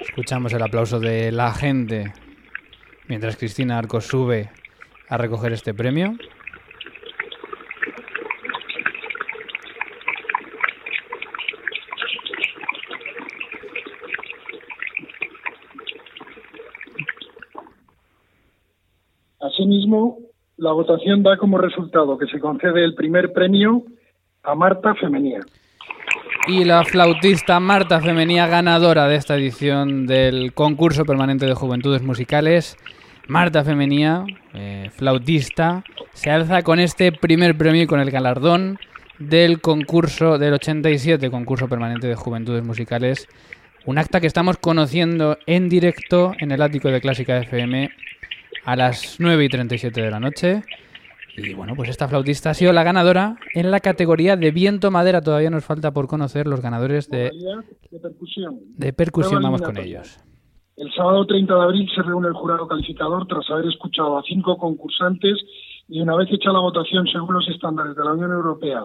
[0.03, 2.13] Escuchamos el aplauso de la gente
[3.09, 4.51] mientras Cristina Arcos sube
[5.09, 6.13] a recoger este premio.
[20.61, 23.83] La votación da como resultado que se concede el primer premio
[24.43, 25.41] a Marta Femenía.
[26.47, 32.77] Y la flautista Marta Femenía, ganadora de esta edición del concurso permanente de juventudes musicales.
[33.27, 35.83] Marta Femenía, eh, flautista,
[36.13, 38.79] se alza con este primer premio y con el galardón
[39.19, 43.29] del concurso del 87, concurso permanente de juventudes musicales.
[43.87, 47.91] Un acta que estamos conociendo en directo en el ático de Clásica FM
[48.65, 50.63] a las 9 y 37 de la noche.
[51.37, 55.23] Y bueno, pues esta flautista ha sido la ganadora en la categoría de viento madera.
[55.23, 57.31] Todavía nos falta por conocer los ganadores de,
[57.91, 58.59] de percusión.
[58.77, 60.19] De percusión, vamos con ellos.
[60.77, 64.57] El sábado 30 de abril se reúne el jurado calificador tras haber escuchado a cinco
[64.57, 65.37] concursantes
[65.89, 68.85] y una vez hecha la votación según los estándares de la Unión Europea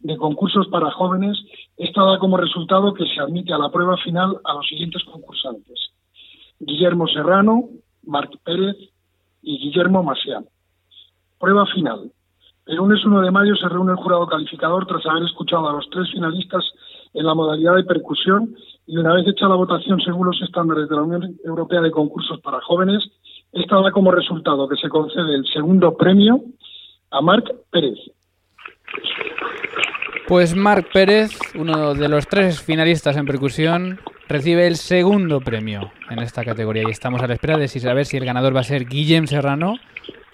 [0.00, 1.36] de concursos para jóvenes,
[1.76, 5.90] esta da como resultado que se admite a la prueba final a los siguientes concursantes.
[6.60, 7.68] Guillermo Serrano,
[8.04, 8.76] Marc Pérez,
[9.44, 10.46] y Guillermo Macián.
[11.38, 12.10] Prueba final.
[12.66, 15.88] El lunes 1 de mayo se reúne el jurado calificador tras haber escuchado a los
[15.90, 16.64] tres finalistas
[17.12, 18.54] en la modalidad de percusión
[18.86, 22.40] y una vez hecha la votación según los estándares de la Unión Europea de Concursos
[22.40, 23.04] para Jóvenes,
[23.52, 26.40] esta da como resultado que se concede el segundo premio
[27.10, 27.98] a Marc Pérez.
[30.26, 36.18] Pues Marc Pérez, uno de los tres finalistas en percusión, recibe el segundo premio en
[36.20, 38.86] esta categoría y estamos a la espera de saber si el ganador va a ser
[38.86, 39.76] Guillem Serrano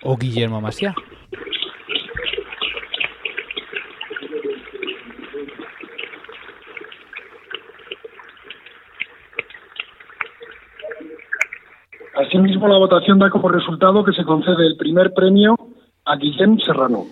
[0.02, 0.94] o Guillermo Masia.
[12.14, 15.56] Asimismo, la votación da como resultado que se concede el primer premio
[16.04, 17.06] a Guillem Serrano.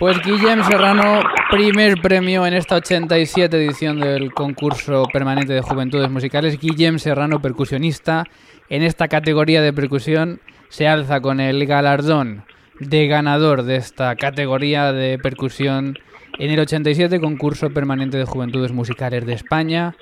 [0.00, 6.58] Pues Guillem Serrano, primer premio en esta 87 edición del concurso permanente de juventudes musicales.
[6.58, 8.24] Guillem Serrano, percusionista.
[8.68, 12.44] En esta categoría de percusión se alza con el galardón
[12.80, 15.96] de ganador de esta categoría de percusión
[16.40, 19.94] en el 87 concurso permanente de juventudes musicales de España,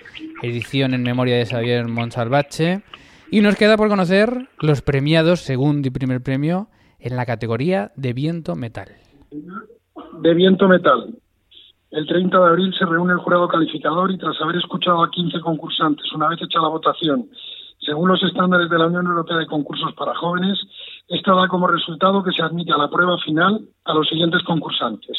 [0.42, 2.80] edición en memoria de Xavier Monsalvache.
[3.30, 8.14] Y nos queda por conocer los premiados, segundo y primer premio, en la categoría de
[8.14, 8.96] viento metal.
[10.20, 11.14] De viento metal.
[11.90, 15.40] El 30 de abril se reúne el jurado calificador y tras haber escuchado a 15
[15.40, 17.28] concursantes, una vez hecha la votación,
[17.78, 20.58] según los estándares de la Unión Europea de Concursos para Jóvenes,
[21.08, 25.18] esta da como resultado que se admite a la prueba final a los siguientes concursantes.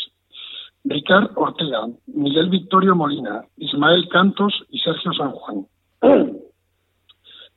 [0.85, 5.67] Ricard Ortega, Miguel Victorio Molina, Ismael Cantos y Sergio San Juan.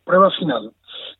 [0.04, 0.72] Prueba final.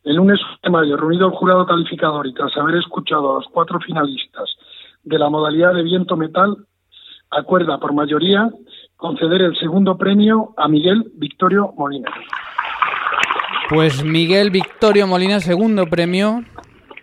[0.05, 3.81] El lunes de mayo, reunido el jurado calificador y tras haber escuchado a los cuatro
[3.81, 4.57] finalistas
[5.07, 6.67] de la modalidad de viento metal,
[7.31, 8.51] acuerda por mayoría
[8.97, 12.11] conceder el segundo premio a Miguel Victorio Molina.
[13.69, 16.45] Pues Miguel Victorio Molina, segundo premio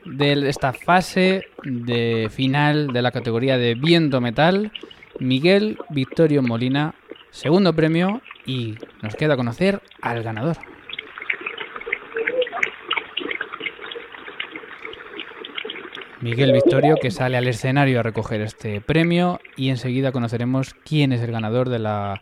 [0.06, 4.72] de esta fase de final de la categoría de viento metal.
[5.20, 6.96] Miguel Victorio Molina,
[7.32, 10.58] segundo premio y nos queda conocer al ganador.
[16.24, 21.22] Miguel Victorio, que sale al escenario a recoger este premio y enseguida conoceremos quién es
[21.22, 22.22] el ganador de la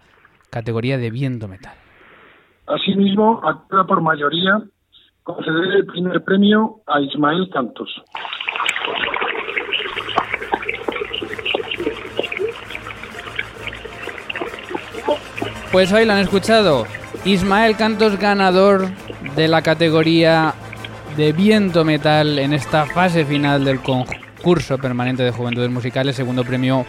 [0.50, 1.76] categoría de viento metal.
[2.66, 4.60] Asimismo, actúa por mayoría
[5.22, 8.02] conceder el primer premio a Ismael Cantos.
[15.72, 16.86] Pues hoy lo han escuchado.
[17.24, 18.88] Ismael Cantos ganador
[19.36, 20.56] de la categoría
[21.16, 26.16] de viento metal en esta fase final del concurso permanente de juventudes musicales.
[26.16, 26.86] Segundo premio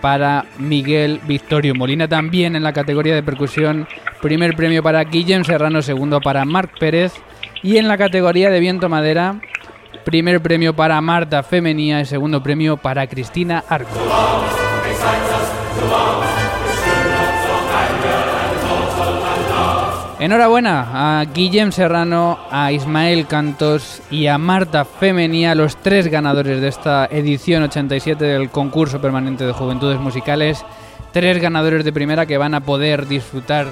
[0.00, 2.08] para Miguel Victorio Molina.
[2.08, 3.86] También en la categoría de percusión,
[4.22, 7.12] primer premio para Guillem Serrano, segundo para Marc Pérez.
[7.62, 9.40] Y en la categoría de viento madera,
[10.04, 13.90] primer premio para Marta Femenía y segundo premio para Cristina Arco.
[20.20, 26.66] Enhorabuena a Guillem Serrano, a Ismael Cantos y a Marta Femenía, los tres ganadores de
[26.66, 30.64] esta edición 87 del concurso permanente de juventudes musicales.
[31.12, 33.68] Tres ganadores de primera que van a poder disfrutar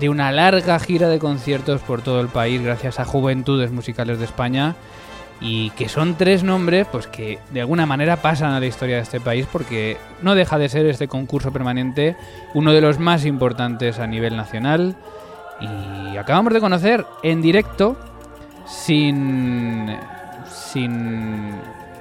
[0.00, 4.24] de una larga gira de conciertos por todo el país gracias a Juventudes Musicales de
[4.24, 4.74] España
[5.40, 9.02] y que son tres nombres pues que de alguna manera pasan a la historia de
[9.02, 12.16] este país porque no deja de ser este concurso permanente
[12.52, 14.96] uno de los más importantes a nivel nacional
[15.60, 17.96] y acabamos de conocer en directo,
[18.66, 19.96] sin.
[20.48, 21.52] sin.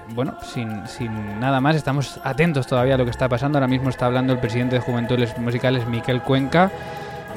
[0.10, 1.76] bueno, sin, sin nada más.
[1.76, 3.58] Estamos atentos todavía a lo que está pasando.
[3.58, 6.72] Ahora mismo está hablando el presidente de Juventudes Musicales, Miquel Cuenca.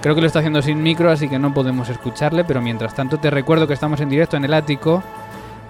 [0.00, 2.44] Creo que lo está haciendo sin micro, así que no podemos escucharle.
[2.44, 5.02] Pero mientras tanto, te recuerdo que estamos en directo en el ático.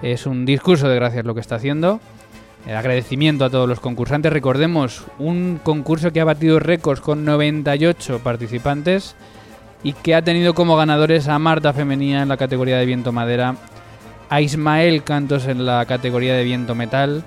[0.01, 1.99] Es un discurso de gracias lo que está haciendo.
[2.67, 4.31] El agradecimiento a todos los concursantes.
[4.31, 9.15] Recordemos, un concurso que ha batido récords con 98 participantes
[9.87, 13.55] y que ha tenido como ganadores a Marta Femenía en la categoría de viento madera,
[14.29, 17.23] a Ismael Cantos en la categoría de viento metal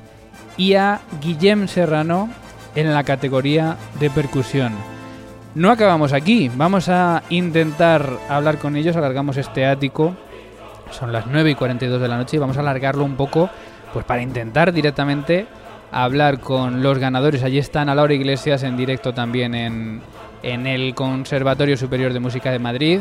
[0.59, 2.29] y a Guillem Serrano
[2.75, 4.75] en la categoría de percusión.
[5.55, 10.15] No acabamos aquí, vamos a intentar hablar con ellos, alargamos este ático,
[10.91, 13.49] son las 9 y 42 de la noche y vamos a alargarlo un poco
[13.95, 15.47] pues para intentar directamente
[15.91, 17.43] hablar con los ganadores.
[17.43, 20.03] Allí están a Laura Iglesias en directo también en,
[20.43, 23.01] en el Conservatorio Superior de Música de Madrid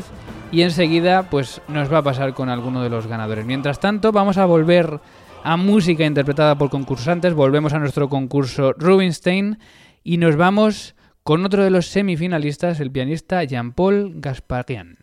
[0.52, 3.46] y enseguida pues nos va a pasar con alguno de los ganadores.
[3.46, 5.00] Mientras tanto vamos a volver
[5.44, 9.60] a música interpretada por concursantes, volvemos a nuestro concurso Rubinstein
[10.04, 14.98] y nos vamos con otro de los semifinalistas, el pianista Jean-Paul Gasparian.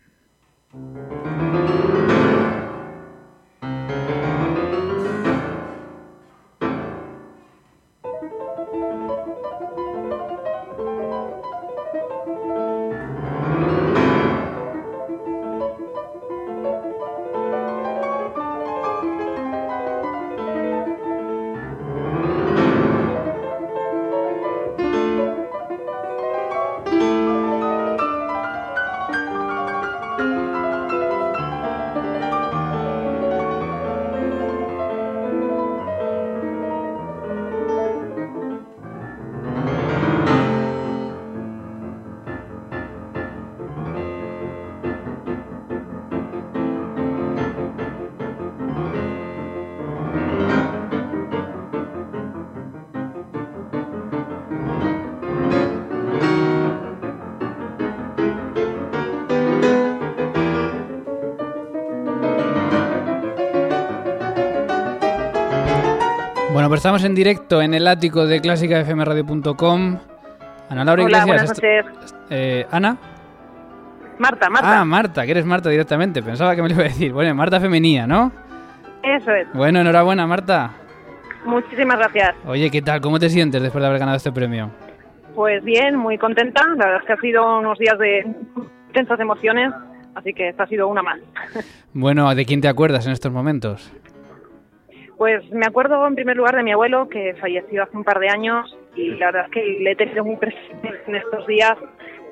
[66.67, 69.97] Bueno, pues estamos en directo en el ático de clásicafmradio.com.
[70.69, 71.25] Ana Laura Hola, Iglesias.
[71.25, 72.15] buenas esto- noches.
[72.29, 72.97] eh, Ana.
[74.19, 74.81] Marta, Marta.
[74.81, 76.21] Ah, Marta, que eres Marta directamente.
[76.21, 77.13] Pensaba que me lo iba a decir.
[77.13, 78.33] Bueno, Marta Femenía, ¿no?
[79.01, 79.47] Eso es.
[79.53, 80.71] Bueno, enhorabuena, Marta.
[81.45, 82.35] Muchísimas gracias.
[82.45, 82.99] Oye, ¿qué tal?
[82.99, 84.69] ¿Cómo te sientes después de haber ganado este premio?
[85.35, 86.63] Pues bien, muy contenta.
[86.75, 88.27] La verdad es que ha sido unos días de
[88.87, 89.71] intensas emociones,
[90.15, 91.17] así que esta ha sido una más.
[91.93, 93.89] Bueno, ¿de quién te acuerdas en estos momentos?
[95.17, 98.29] Pues me acuerdo en primer lugar de mi abuelo, que falleció hace un par de
[98.29, 101.77] años, y la verdad es que le he tenido muy presente en estos días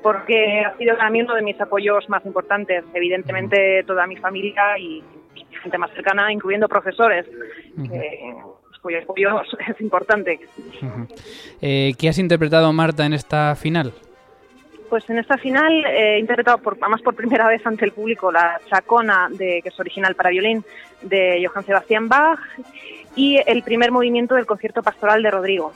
[0.02, 2.84] porque ha sido para mí uno de mis apoyos más importantes.
[2.94, 5.02] Evidentemente toda mi familia y
[5.62, 7.26] gente más cercana, incluyendo profesores,
[8.80, 10.38] cuyo apoyo es importante.
[11.60, 13.92] Eh, ¿Qué has interpretado, Marta, en esta final?
[14.88, 18.60] Pues en esta final he interpretado, por, además por primera vez ante el público, la
[18.68, 20.64] Chacona, de, que es original para violín,
[21.02, 22.38] de Johann Sebastian Bach,
[23.16, 25.72] y el primer movimiento del concierto pastoral de Rodrigo.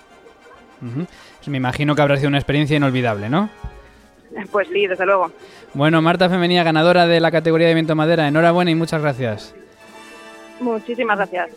[0.80, 3.50] Pues Me imagino que habrá sido una experiencia inolvidable, ¿no?
[4.52, 5.32] Pues sí, desde luego.
[5.74, 9.54] Bueno, Marta Femenía, ganadora de la categoría de viento madera, enhorabuena y muchas gracias.
[10.60, 11.50] Muchísimas gracias.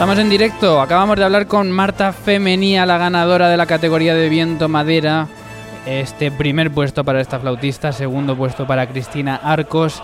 [0.00, 4.30] Estamos en directo, acabamos de hablar con Marta Femenía, la ganadora de la categoría de
[4.30, 5.28] viento madera.
[5.84, 10.02] Este primer puesto para esta flautista, segundo puesto para Cristina Arcos.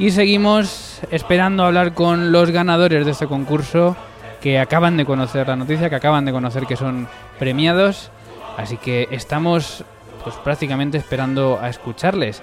[0.00, 3.96] Y seguimos esperando hablar con los ganadores de este concurso
[4.40, 7.06] que acaban de conocer la noticia, que acaban de conocer que son
[7.38, 8.10] premiados.
[8.56, 9.84] Así que estamos
[10.24, 12.42] pues prácticamente esperando a escucharles.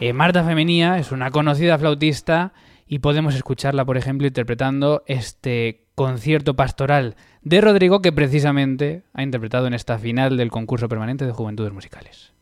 [0.00, 2.52] Eh, Marta Femenía es una conocida flautista
[2.88, 9.66] y podemos escucharla, por ejemplo, interpretando este concierto pastoral de Rodrigo que precisamente ha interpretado
[9.66, 12.32] en esta final del concurso permanente de Juventudes Musicales.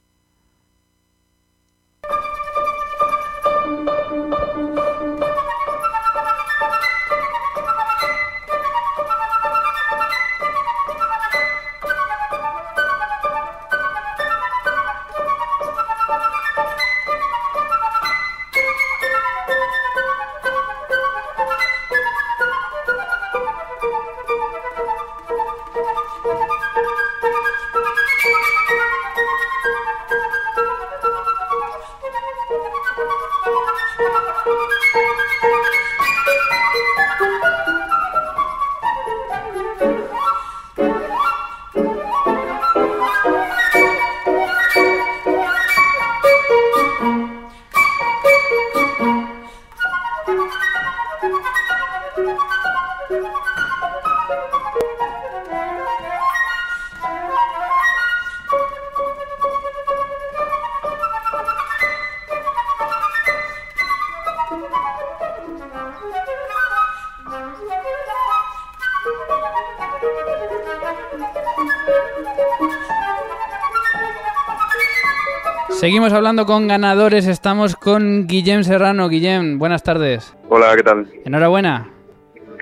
[76.08, 79.10] Seguimos hablando con ganadores, estamos con Guillem Serrano.
[79.10, 80.34] Guillem, buenas tardes.
[80.48, 81.06] Hola, ¿qué tal?
[81.26, 81.86] Enhorabuena.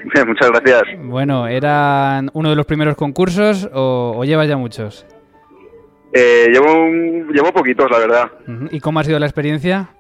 [0.27, 0.83] Muchas gracias.
[1.05, 5.07] Bueno, ¿era uno de los primeros concursos o, o llevas ya muchos?
[6.13, 8.31] Eh, llevo, un- llevo poquitos, la verdad.
[8.73, 9.91] ¿Y cómo ha sido la experiencia?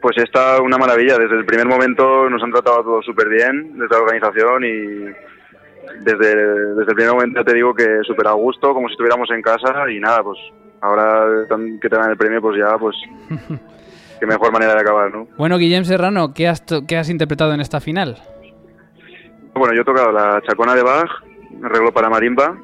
[0.00, 1.18] Pues está una maravilla.
[1.18, 6.04] Desde el primer momento nos han tratado a todos súper bien, desde la organización y
[6.04, 6.36] desde,
[6.76, 9.90] desde el primer momento te digo que súper a gusto, como si estuviéramos en casa
[9.90, 10.38] y nada, pues
[10.80, 11.46] ahora
[11.80, 12.96] que te dan el premio, pues ya, pues
[14.20, 15.26] qué mejor manera de acabar, ¿no?
[15.36, 18.18] Bueno, Guillem Serrano, ¿qué has, qué has interpretado en esta final?
[19.54, 21.10] Bueno, yo he tocado la Chacona de Bach,
[21.62, 22.56] arreglo para marimba,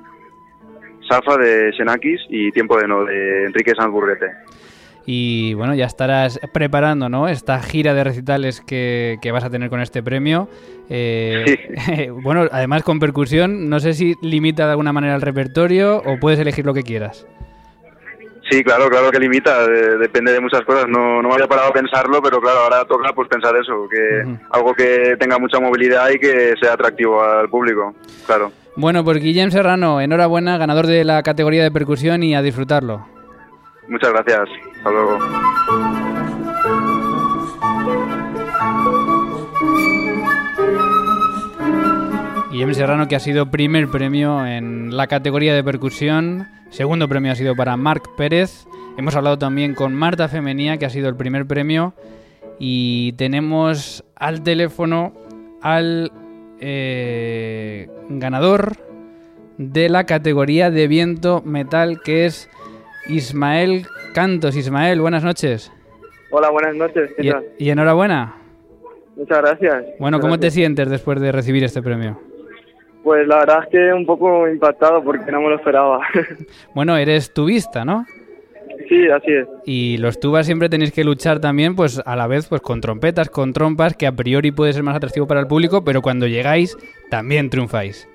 [1.09, 4.27] Safa de Xenakis y Tiempo de No de Enrique Sanz Burguete.
[5.07, 7.27] Y bueno, ya estarás preparando, ¿no?
[7.27, 10.49] Esta gira de recitales que, que vas a tener con este premio.
[10.89, 16.19] Eh, bueno, además con percusión, no sé si limita de alguna manera el repertorio o
[16.21, 17.27] puedes elegir lo que quieras.
[18.51, 20.87] Sí, claro, claro que limita, de- depende de muchas cosas.
[20.89, 24.37] No, no me había parado a pensarlo, pero claro, ahora toca pues pensar eso, que
[24.51, 27.95] algo que tenga mucha movilidad y que sea atractivo al público,
[28.27, 28.51] claro.
[28.77, 33.07] Bueno, pues Guillem Serrano, enhorabuena, ganador de la categoría de percusión y a disfrutarlo.
[33.89, 34.49] Muchas gracias,
[34.79, 35.19] hasta luego.
[42.51, 46.49] Guillem Serrano, que ha sido primer premio en la categoría de percusión.
[46.71, 48.67] Segundo premio ha sido para Marc Pérez.
[48.97, 51.95] Hemos hablado también con Marta Femenía, que ha sido el primer premio.
[52.59, 55.13] Y tenemos al teléfono
[55.63, 56.13] al
[56.61, 58.73] eh, ganador
[59.59, 62.49] de la categoría de viento metal, que es
[63.09, 64.57] Ismael Cantos.
[64.57, 65.73] Ismael, buenas noches.
[66.31, 67.11] Hola, buenas noches.
[67.17, 67.45] ¿Qué Y, tal?
[67.59, 68.37] y enhorabuena.
[69.17, 69.85] Muchas gracias.
[69.99, 72.21] Bueno, Muchas ¿cómo te sientes después de recibir este premio?
[73.03, 76.01] Pues la verdad es que un poco impactado porque no me lo esperaba.
[76.75, 78.05] Bueno, eres tubista, ¿no?
[78.91, 79.49] sí, así es.
[79.65, 83.31] Y los tubas siempre tenéis que luchar también, pues a la vez, pues con trompetas,
[83.31, 86.77] con trompas, que a priori puede ser más atractivo para el público, pero cuando llegáis
[87.09, 88.09] también triunfáis.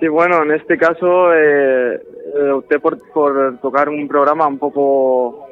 [0.00, 5.46] Sí, bueno, en este caso eh, eh, opté por, por tocar un programa un poco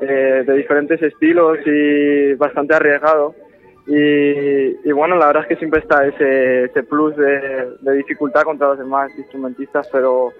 [0.00, 3.34] eh, de diferentes estilos y bastante arriesgado.
[3.90, 8.42] Y, y bueno, la verdad es que siempre está ese, ese plus de, de dificultad
[8.42, 10.32] contra los demás instrumentistas, pero,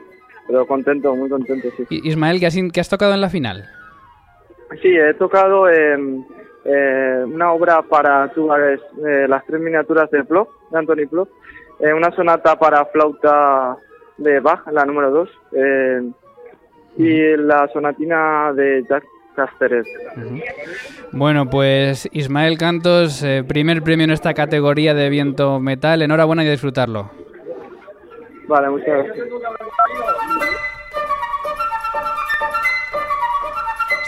[0.46, 1.84] pero contento, muy contento, sí.
[1.90, 3.64] Ismael, ¿qué has, qué has tocado en la final?
[4.80, 5.96] Sí, he tocado eh,
[7.26, 11.28] una obra para tubas, eh, las tres miniaturas de Plof, de Anthony Plof,
[11.80, 13.76] eh, una sonata para flauta
[14.16, 15.28] de Bach, la número 2,
[16.98, 19.02] y la sonatina de Jack
[19.34, 19.86] Casteret.
[21.12, 26.02] Bueno, pues Ismael Cantos, eh, primer premio en esta categoría de viento metal.
[26.02, 27.10] Enhorabuena y a disfrutarlo.
[28.48, 29.28] Vale, muchas gracias.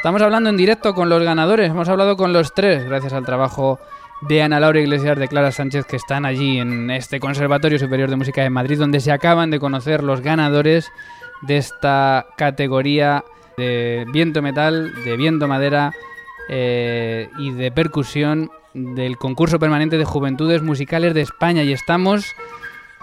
[0.03, 3.79] Estamos hablando en directo con los ganadores, hemos hablado con los tres, gracias al trabajo
[4.23, 8.17] de Ana Laura Iglesias, de Clara Sánchez, que están allí en este Conservatorio Superior de
[8.17, 10.91] Música de Madrid, donde se acaban de conocer los ganadores
[11.43, 13.23] de esta categoría
[13.57, 15.93] de viento metal, de viento madera
[16.49, 21.63] eh, y de percusión del concurso permanente de juventudes musicales de España.
[21.63, 22.35] Y estamos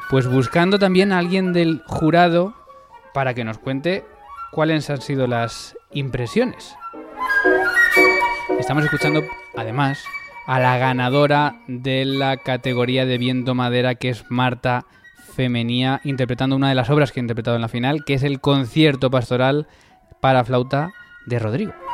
[0.09, 2.55] pues buscando también a alguien del jurado
[3.13, 4.03] para que nos cuente
[4.51, 6.75] cuáles han sido las impresiones.
[8.59, 9.23] Estamos escuchando,
[9.55, 10.03] además,
[10.47, 14.85] a la ganadora de la categoría de viento madera, que es Marta
[15.35, 18.41] Femenía, interpretando una de las obras que ha interpretado en la final, que es el
[18.41, 19.67] concierto pastoral
[20.19, 20.91] para flauta
[21.25, 21.88] de Rodrigo.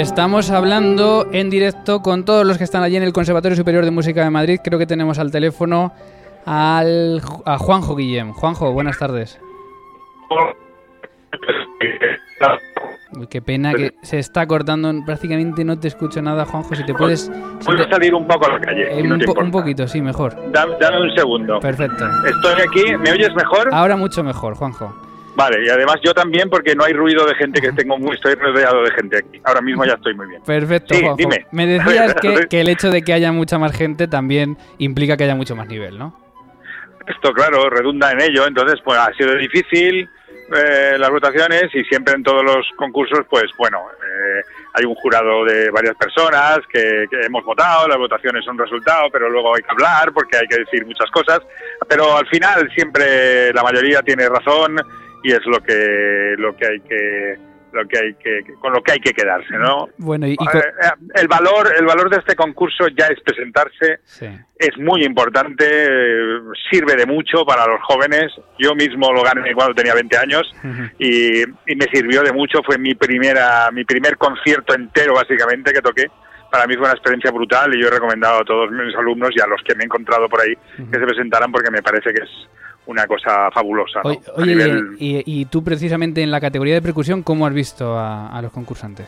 [0.00, 3.90] Estamos hablando en directo con todos los que están allí en el Conservatorio Superior de
[3.90, 4.58] Música de Madrid.
[4.62, 5.92] Creo que tenemos al teléfono
[6.46, 8.32] al, a Juanjo Guillem.
[8.32, 9.38] Juanjo, buenas tardes.
[13.12, 14.92] Uy, qué pena que se está cortando.
[15.04, 16.74] Prácticamente no te escucho nada, Juanjo.
[16.74, 17.22] Si te puedes.
[17.60, 18.84] si te- a salir un poco a la calle.
[18.92, 20.36] eh, si no un, po- poquito, sí, mejor.
[20.52, 21.60] Dame, dame un segundo.
[21.60, 22.06] Perfecto.
[22.26, 22.96] Estoy aquí.
[22.96, 23.68] ¿Me oyes mejor?
[23.72, 24.94] Ahora mucho mejor, Juanjo.
[25.40, 28.34] Vale, y además yo también porque no hay ruido de gente que tengo muy, estoy
[28.34, 29.40] rodeado de gente aquí.
[29.42, 30.42] Ahora mismo ya estoy muy bien.
[30.42, 31.16] Perfecto, Sí, Juanjo.
[31.16, 31.46] dime.
[31.50, 35.24] Me decías que, que el hecho de que haya mucha más gente también implica que
[35.24, 36.14] haya mucho más nivel, ¿no?
[37.06, 38.46] Esto, claro, redunda en ello.
[38.46, 40.10] Entonces, pues ha sido difícil
[40.54, 44.42] eh, las votaciones y siempre en todos los concursos, pues bueno, eh,
[44.74, 49.30] hay un jurado de varias personas que, que hemos votado, las votaciones son resultado, pero
[49.30, 51.40] luego hay que hablar porque hay que decir muchas cosas.
[51.88, 54.76] Pero al final siempre la mayoría tiene razón
[55.22, 58.92] y es lo que lo que hay que lo que hay que con lo que
[58.92, 59.88] hay que quedarse, ¿no?
[59.98, 64.00] Bueno, y, y Eh, eh, el valor el valor de este concurso ya es presentarse
[64.04, 64.26] sí.
[64.58, 66.40] es muy importante, eh,
[66.70, 68.32] sirve de mucho para los jóvenes.
[68.58, 70.52] Yo mismo lo gané cuando tenía 20 años
[70.98, 72.60] y, y me sirvió de mucho.
[72.64, 76.06] Fue mi primera, mi primer concierto entero básicamente que toqué.
[76.50, 79.40] Para mí fue una experiencia brutal y yo he recomendado a todos mis alumnos y
[79.40, 82.24] a los que me he encontrado por ahí que se presentaran porque me parece que
[82.24, 82.30] es
[82.90, 84.00] una cosa fabulosa.
[84.02, 84.10] ¿no?
[84.10, 87.54] Oye, A oye, nivel- y, y tú precisamente en la categoría de percusión, ¿cómo has
[87.54, 89.06] visto a, a los concursantes?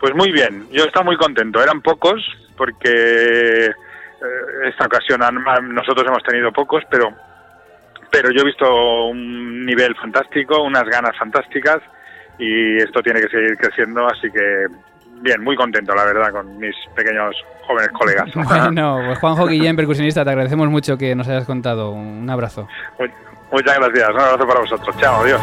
[0.00, 1.62] Pues muy bien, yo estaba muy contento.
[1.62, 2.22] Eran pocos
[2.56, 3.70] porque eh,
[4.68, 7.10] esta ocasión han- nosotros hemos tenido pocos, pero
[8.12, 11.78] pero yo he visto un nivel fantástico, unas ganas fantásticas
[12.38, 14.66] y esto tiene que seguir creciendo, así que
[15.20, 17.34] bien, muy contento la verdad con mis pequeños
[17.66, 18.28] jóvenes colegas.
[18.34, 21.90] Bueno, pues Juanjo Guillén, percusionista, te agradecemos mucho que nos hayas contado.
[21.92, 22.68] Un abrazo.
[22.98, 23.06] Mu-
[23.52, 24.96] Muchas gracias, un abrazo para vosotros.
[24.98, 25.40] Chao, adiós.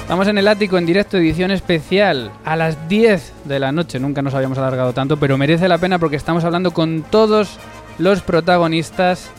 [0.00, 4.00] Estamos en el ático en directo, edición especial, a las 10 de la noche.
[4.00, 7.58] Nunca nos habíamos alargado tanto, pero merece la pena porque estamos hablando con todos
[7.98, 9.30] los protagonistas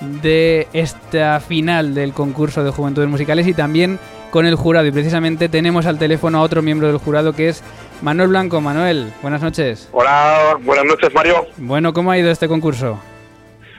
[0.00, 3.98] de esta final del concurso de Juventudes Musicales y también
[4.32, 4.86] con el jurado.
[4.86, 7.62] Y precisamente tenemos al teléfono a otro miembro del jurado que es
[8.00, 8.60] Manuel Blanco.
[8.60, 9.88] Manuel, buenas noches.
[9.92, 11.46] Hola, buenas noches Mario.
[11.58, 12.98] Bueno, ¿cómo ha ido este concurso?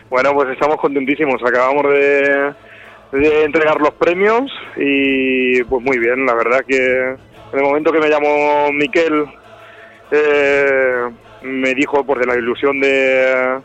[0.10, 1.42] Bueno, pues estamos contentísimos.
[1.44, 2.54] Acabamos de,
[3.14, 4.44] de entregar los premios
[4.78, 6.26] y pues muy bien.
[6.28, 9.26] La verdad que en el momento que me llamó Miquel
[10.12, 11.10] eh,
[11.42, 13.60] me dijo pues de la ilusión de,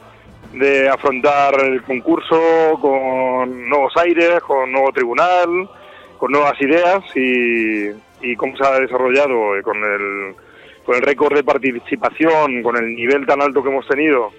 [0.55, 5.69] de afrontar el concurso con nuevos aires, con nuevo tribunal,
[6.19, 7.89] con nuevas ideas y,
[8.21, 10.35] y cómo se ha desarrollado con el,
[10.85, 14.31] con el récord de participación, con el nivel tan alto que hemos tenido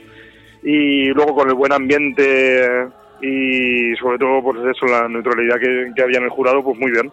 [0.62, 2.88] y luego con el buen ambiente
[3.22, 6.92] y sobre todo pues eso, la neutralidad que, que había en el jurado, pues muy
[6.92, 7.12] bien.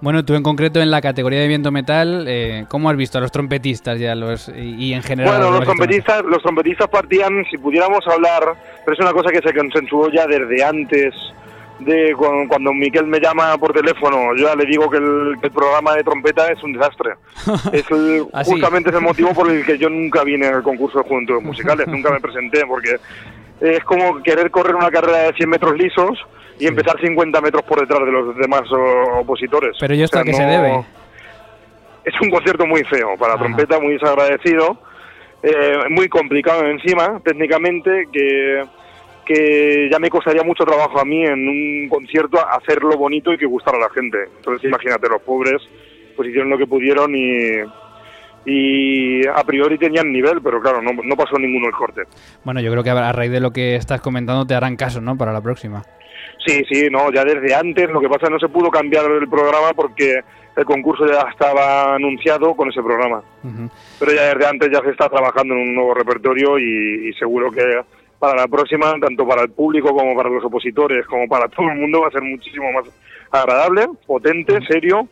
[0.00, 3.20] Bueno, tú en concreto en la categoría de viento metal, eh, ¿cómo has visto a
[3.22, 5.38] los trompetistas ya los y, y en general?
[5.38, 9.40] Bueno, los demás trompetistas, los trompetistas partían, si pudiéramos hablar, pero es una cosa que
[9.40, 11.14] se consensuó ya desde antes
[11.84, 15.46] de cu- cuando Miquel me llama por teléfono, yo ya le digo que el, que
[15.48, 17.14] el programa de trompeta es un desastre.
[17.72, 18.52] es el- ¿Ah, sí?
[18.52, 21.86] justamente es el motivo por el que yo nunca vine al concurso de juventudes musicales,
[21.88, 22.96] nunca me presenté, porque
[23.60, 26.18] es como querer correr una carrera de 100 metros lisos
[26.58, 28.62] y empezar 50 metros por detrás de los demás
[29.18, 29.76] opositores.
[29.80, 30.84] Pero ¿y esto O sea, a qué se debe?
[32.04, 34.78] es un concierto muy feo para la trompeta, muy desagradecido,
[35.42, 38.62] eh, muy complicado encima, técnicamente, que,
[39.24, 43.46] que ya me costaría mucho trabajo a mí en un concierto hacerlo bonito y que
[43.46, 44.18] gustara a la gente.
[44.36, 45.62] Entonces imagínate, los pobres
[46.16, 47.60] pues hicieron lo que pudieron y,
[48.46, 52.02] y a priori tenían nivel, pero claro, no, no pasó ninguno el corte.
[52.44, 55.16] Bueno, yo creo que a raíz de lo que estás comentando te harán caso, ¿no?
[55.16, 55.82] Para la próxima.
[56.46, 59.10] Sí, sí, no, ya desde antes, lo que pasa es que no se pudo cambiar
[59.10, 60.20] el programa porque
[60.56, 63.22] el concurso ya estaba anunciado con ese programa.
[63.98, 67.50] Pero ya desde antes ya se está trabajando en un nuevo repertorio y, y seguro
[67.50, 67.80] que
[68.18, 71.78] para la próxima, tanto para el público como para los opositores, como para todo el
[71.78, 72.84] mundo, va a ser muchísimo más
[73.30, 75.06] agradable, potente, serio,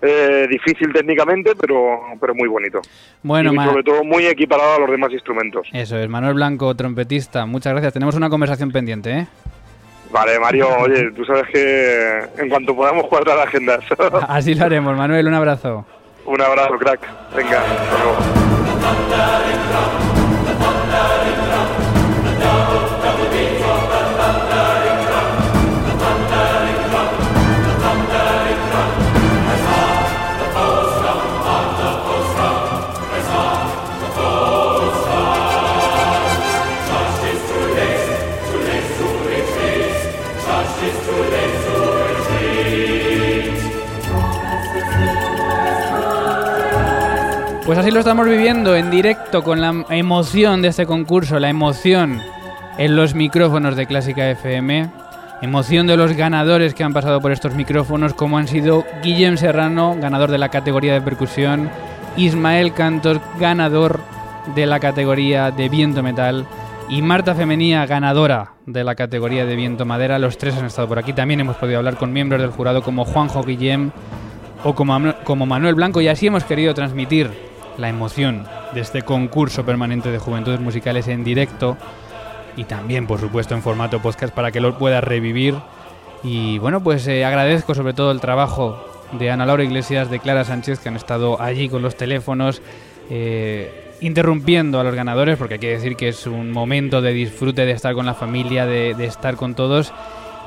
[0.00, 2.80] eh, difícil técnicamente, pero, pero muy bonito.
[3.22, 5.68] Bueno, y sobre todo muy equiparado a los demás instrumentos.
[5.72, 7.46] Eso es, Manuel Blanco, trompetista.
[7.46, 7.92] Muchas gracias.
[7.92, 9.26] Tenemos una conversación pendiente, ¿eh?
[10.10, 13.84] Vale, Mario, oye, tú sabes que en cuanto podamos cuadrar agendas.
[14.28, 15.26] Así lo haremos, Manuel.
[15.26, 15.84] Un abrazo.
[16.24, 17.00] un abrazo, crack.
[17.34, 18.16] Venga, hasta luego.
[47.68, 52.18] Pues así lo estamos viviendo en directo con la emoción de este concurso, la emoción
[52.78, 54.88] en los micrófonos de Clásica FM,
[55.42, 59.94] emoción de los ganadores que han pasado por estos micrófonos, como han sido Guillem Serrano,
[60.00, 61.68] ganador de la categoría de percusión,
[62.16, 64.00] Ismael Cantos, ganador
[64.54, 66.46] de la categoría de viento metal,
[66.88, 70.18] y Marta Femenía, ganadora de la categoría de viento madera.
[70.18, 71.12] Los tres han estado por aquí.
[71.12, 73.90] También hemos podido hablar con miembros del jurado como Juanjo Guillem
[74.64, 77.47] o como, como Manuel Blanco y así hemos querido transmitir
[77.78, 81.76] la emoción de este concurso permanente de juventudes musicales en directo
[82.56, 85.54] y también por supuesto en formato podcast para que lo puedas revivir.
[86.22, 90.44] Y bueno pues eh, agradezco sobre todo el trabajo de Ana Laura Iglesias, de Clara
[90.44, 92.60] Sánchez que han estado allí con los teléfonos
[93.08, 97.64] eh, interrumpiendo a los ganadores porque hay que decir que es un momento de disfrute
[97.64, 99.92] de estar con la familia, de, de estar con todos.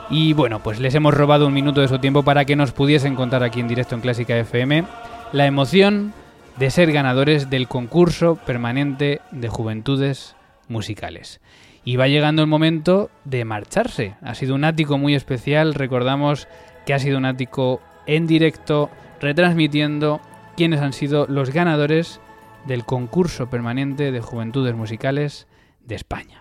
[0.10, 3.16] Y bueno, pues les hemos robado un minuto de su tiempo para que nos pudiesen
[3.16, 4.84] contar aquí en directo en Clásica FM
[5.32, 6.14] la emoción
[6.58, 10.36] de ser ganadores del concurso permanente de juventudes
[10.68, 11.41] musicales.
[11.84, 14.16] Y va llegando el momento de marcharse.
[14.22, 15.74] Ha sido un ático muy especial.
[15.74, 16.47] Recordamos
[16.86, 18.89] que ha sido un ático en directo,
[19.20, 20.22] retransmitiendo
[20.56, 22.20] quiénes han sido los ganadores
[22.68, 25.47] del concurso permanente de juventudes musicales
[25.86, 26.41] de España.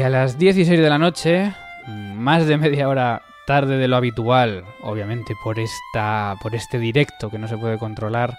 [0.00, 1.52] Y a las 16 de la noche,
[1.86, 7.38] más de media hora tarde de lo habitual, obviamente por esta por este directo que
[7.38, 8.34] no se puede controlar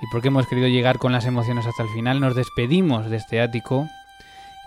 [0.00, 3.42] y porque hemos querido llegar con las emociones hasta el final, nos despedimos de este
[3.42, 3.86] ático.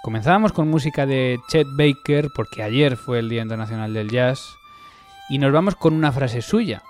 [0.04, 4.60] Comenzábamos con música de Chet Baker porque ayer fue el Día Internacional del Jazz
[5.30, 6.84] y nos vamos con una frase suya,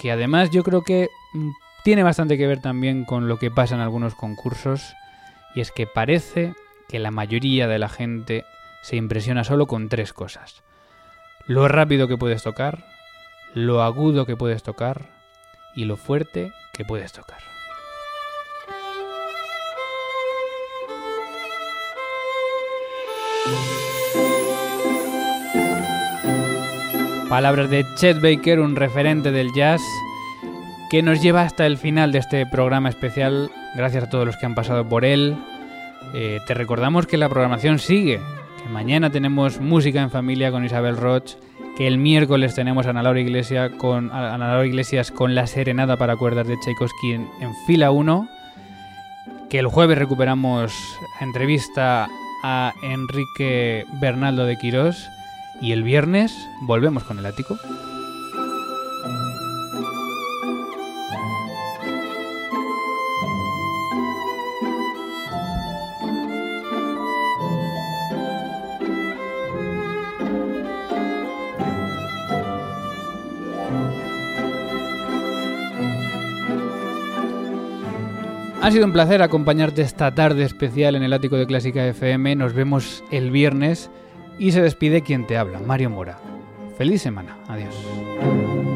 [0.00, 1.50] que además yo creo que mm,
[1.82, 4.94] tiene bastante que ver también con lo que pasa en algunos concursos
[5.56, 6.54] y es que parece
[6.88, 8.44] que la mayoría de la gente
[8.82, 10.62] se impresiona solo con tres cosas.
[11.46, 12.84] Lo rápido que puedes tocar,
[13.54, 15.06] lo agudo que puedes tocar
[15.74, 17.38] y lo fuerte que puedes tocar.
[27.28, 29.82] Palabras de Chet Baker, un referente del jazz,
[30.90, 33.50] que nos lleva hasta el final de este programa especial.
[33.74, 35.36] Gracias a todos los que han pasado por él.
[36.14, 38.20] Eh, te recordamos que la programación sigue,
[38.70, 41.36] mañana tenemos música en familia con Isabel Roch,
[41.76, 44.10] que el miércoles tenemos a Ana Laura, Iglesias con,
[44.64, 48.28] Iglesias con la serenada para cuerdas de Tchaikovsky en, en fila 1,
[49.50, 50.72] que el jueves recuperamos
[51.20, 52.08] entrevista
[52.42, 55.08] a Enrique Bernaldo de Quirós
[55.60, 57.56] y el viernes volvemos con el ático.
[78.66, 82.34] Ha sido un placer acompañarte esta tarde especial en el ático de Clásica FM.
[82.34, 83.92] Nos vemos el viernes
[84.40, 86.18] y se despide quien te habla, Mario Mora.
[86.76, 87.38] Feliz semana.
[87.46, 88.75] Adiós.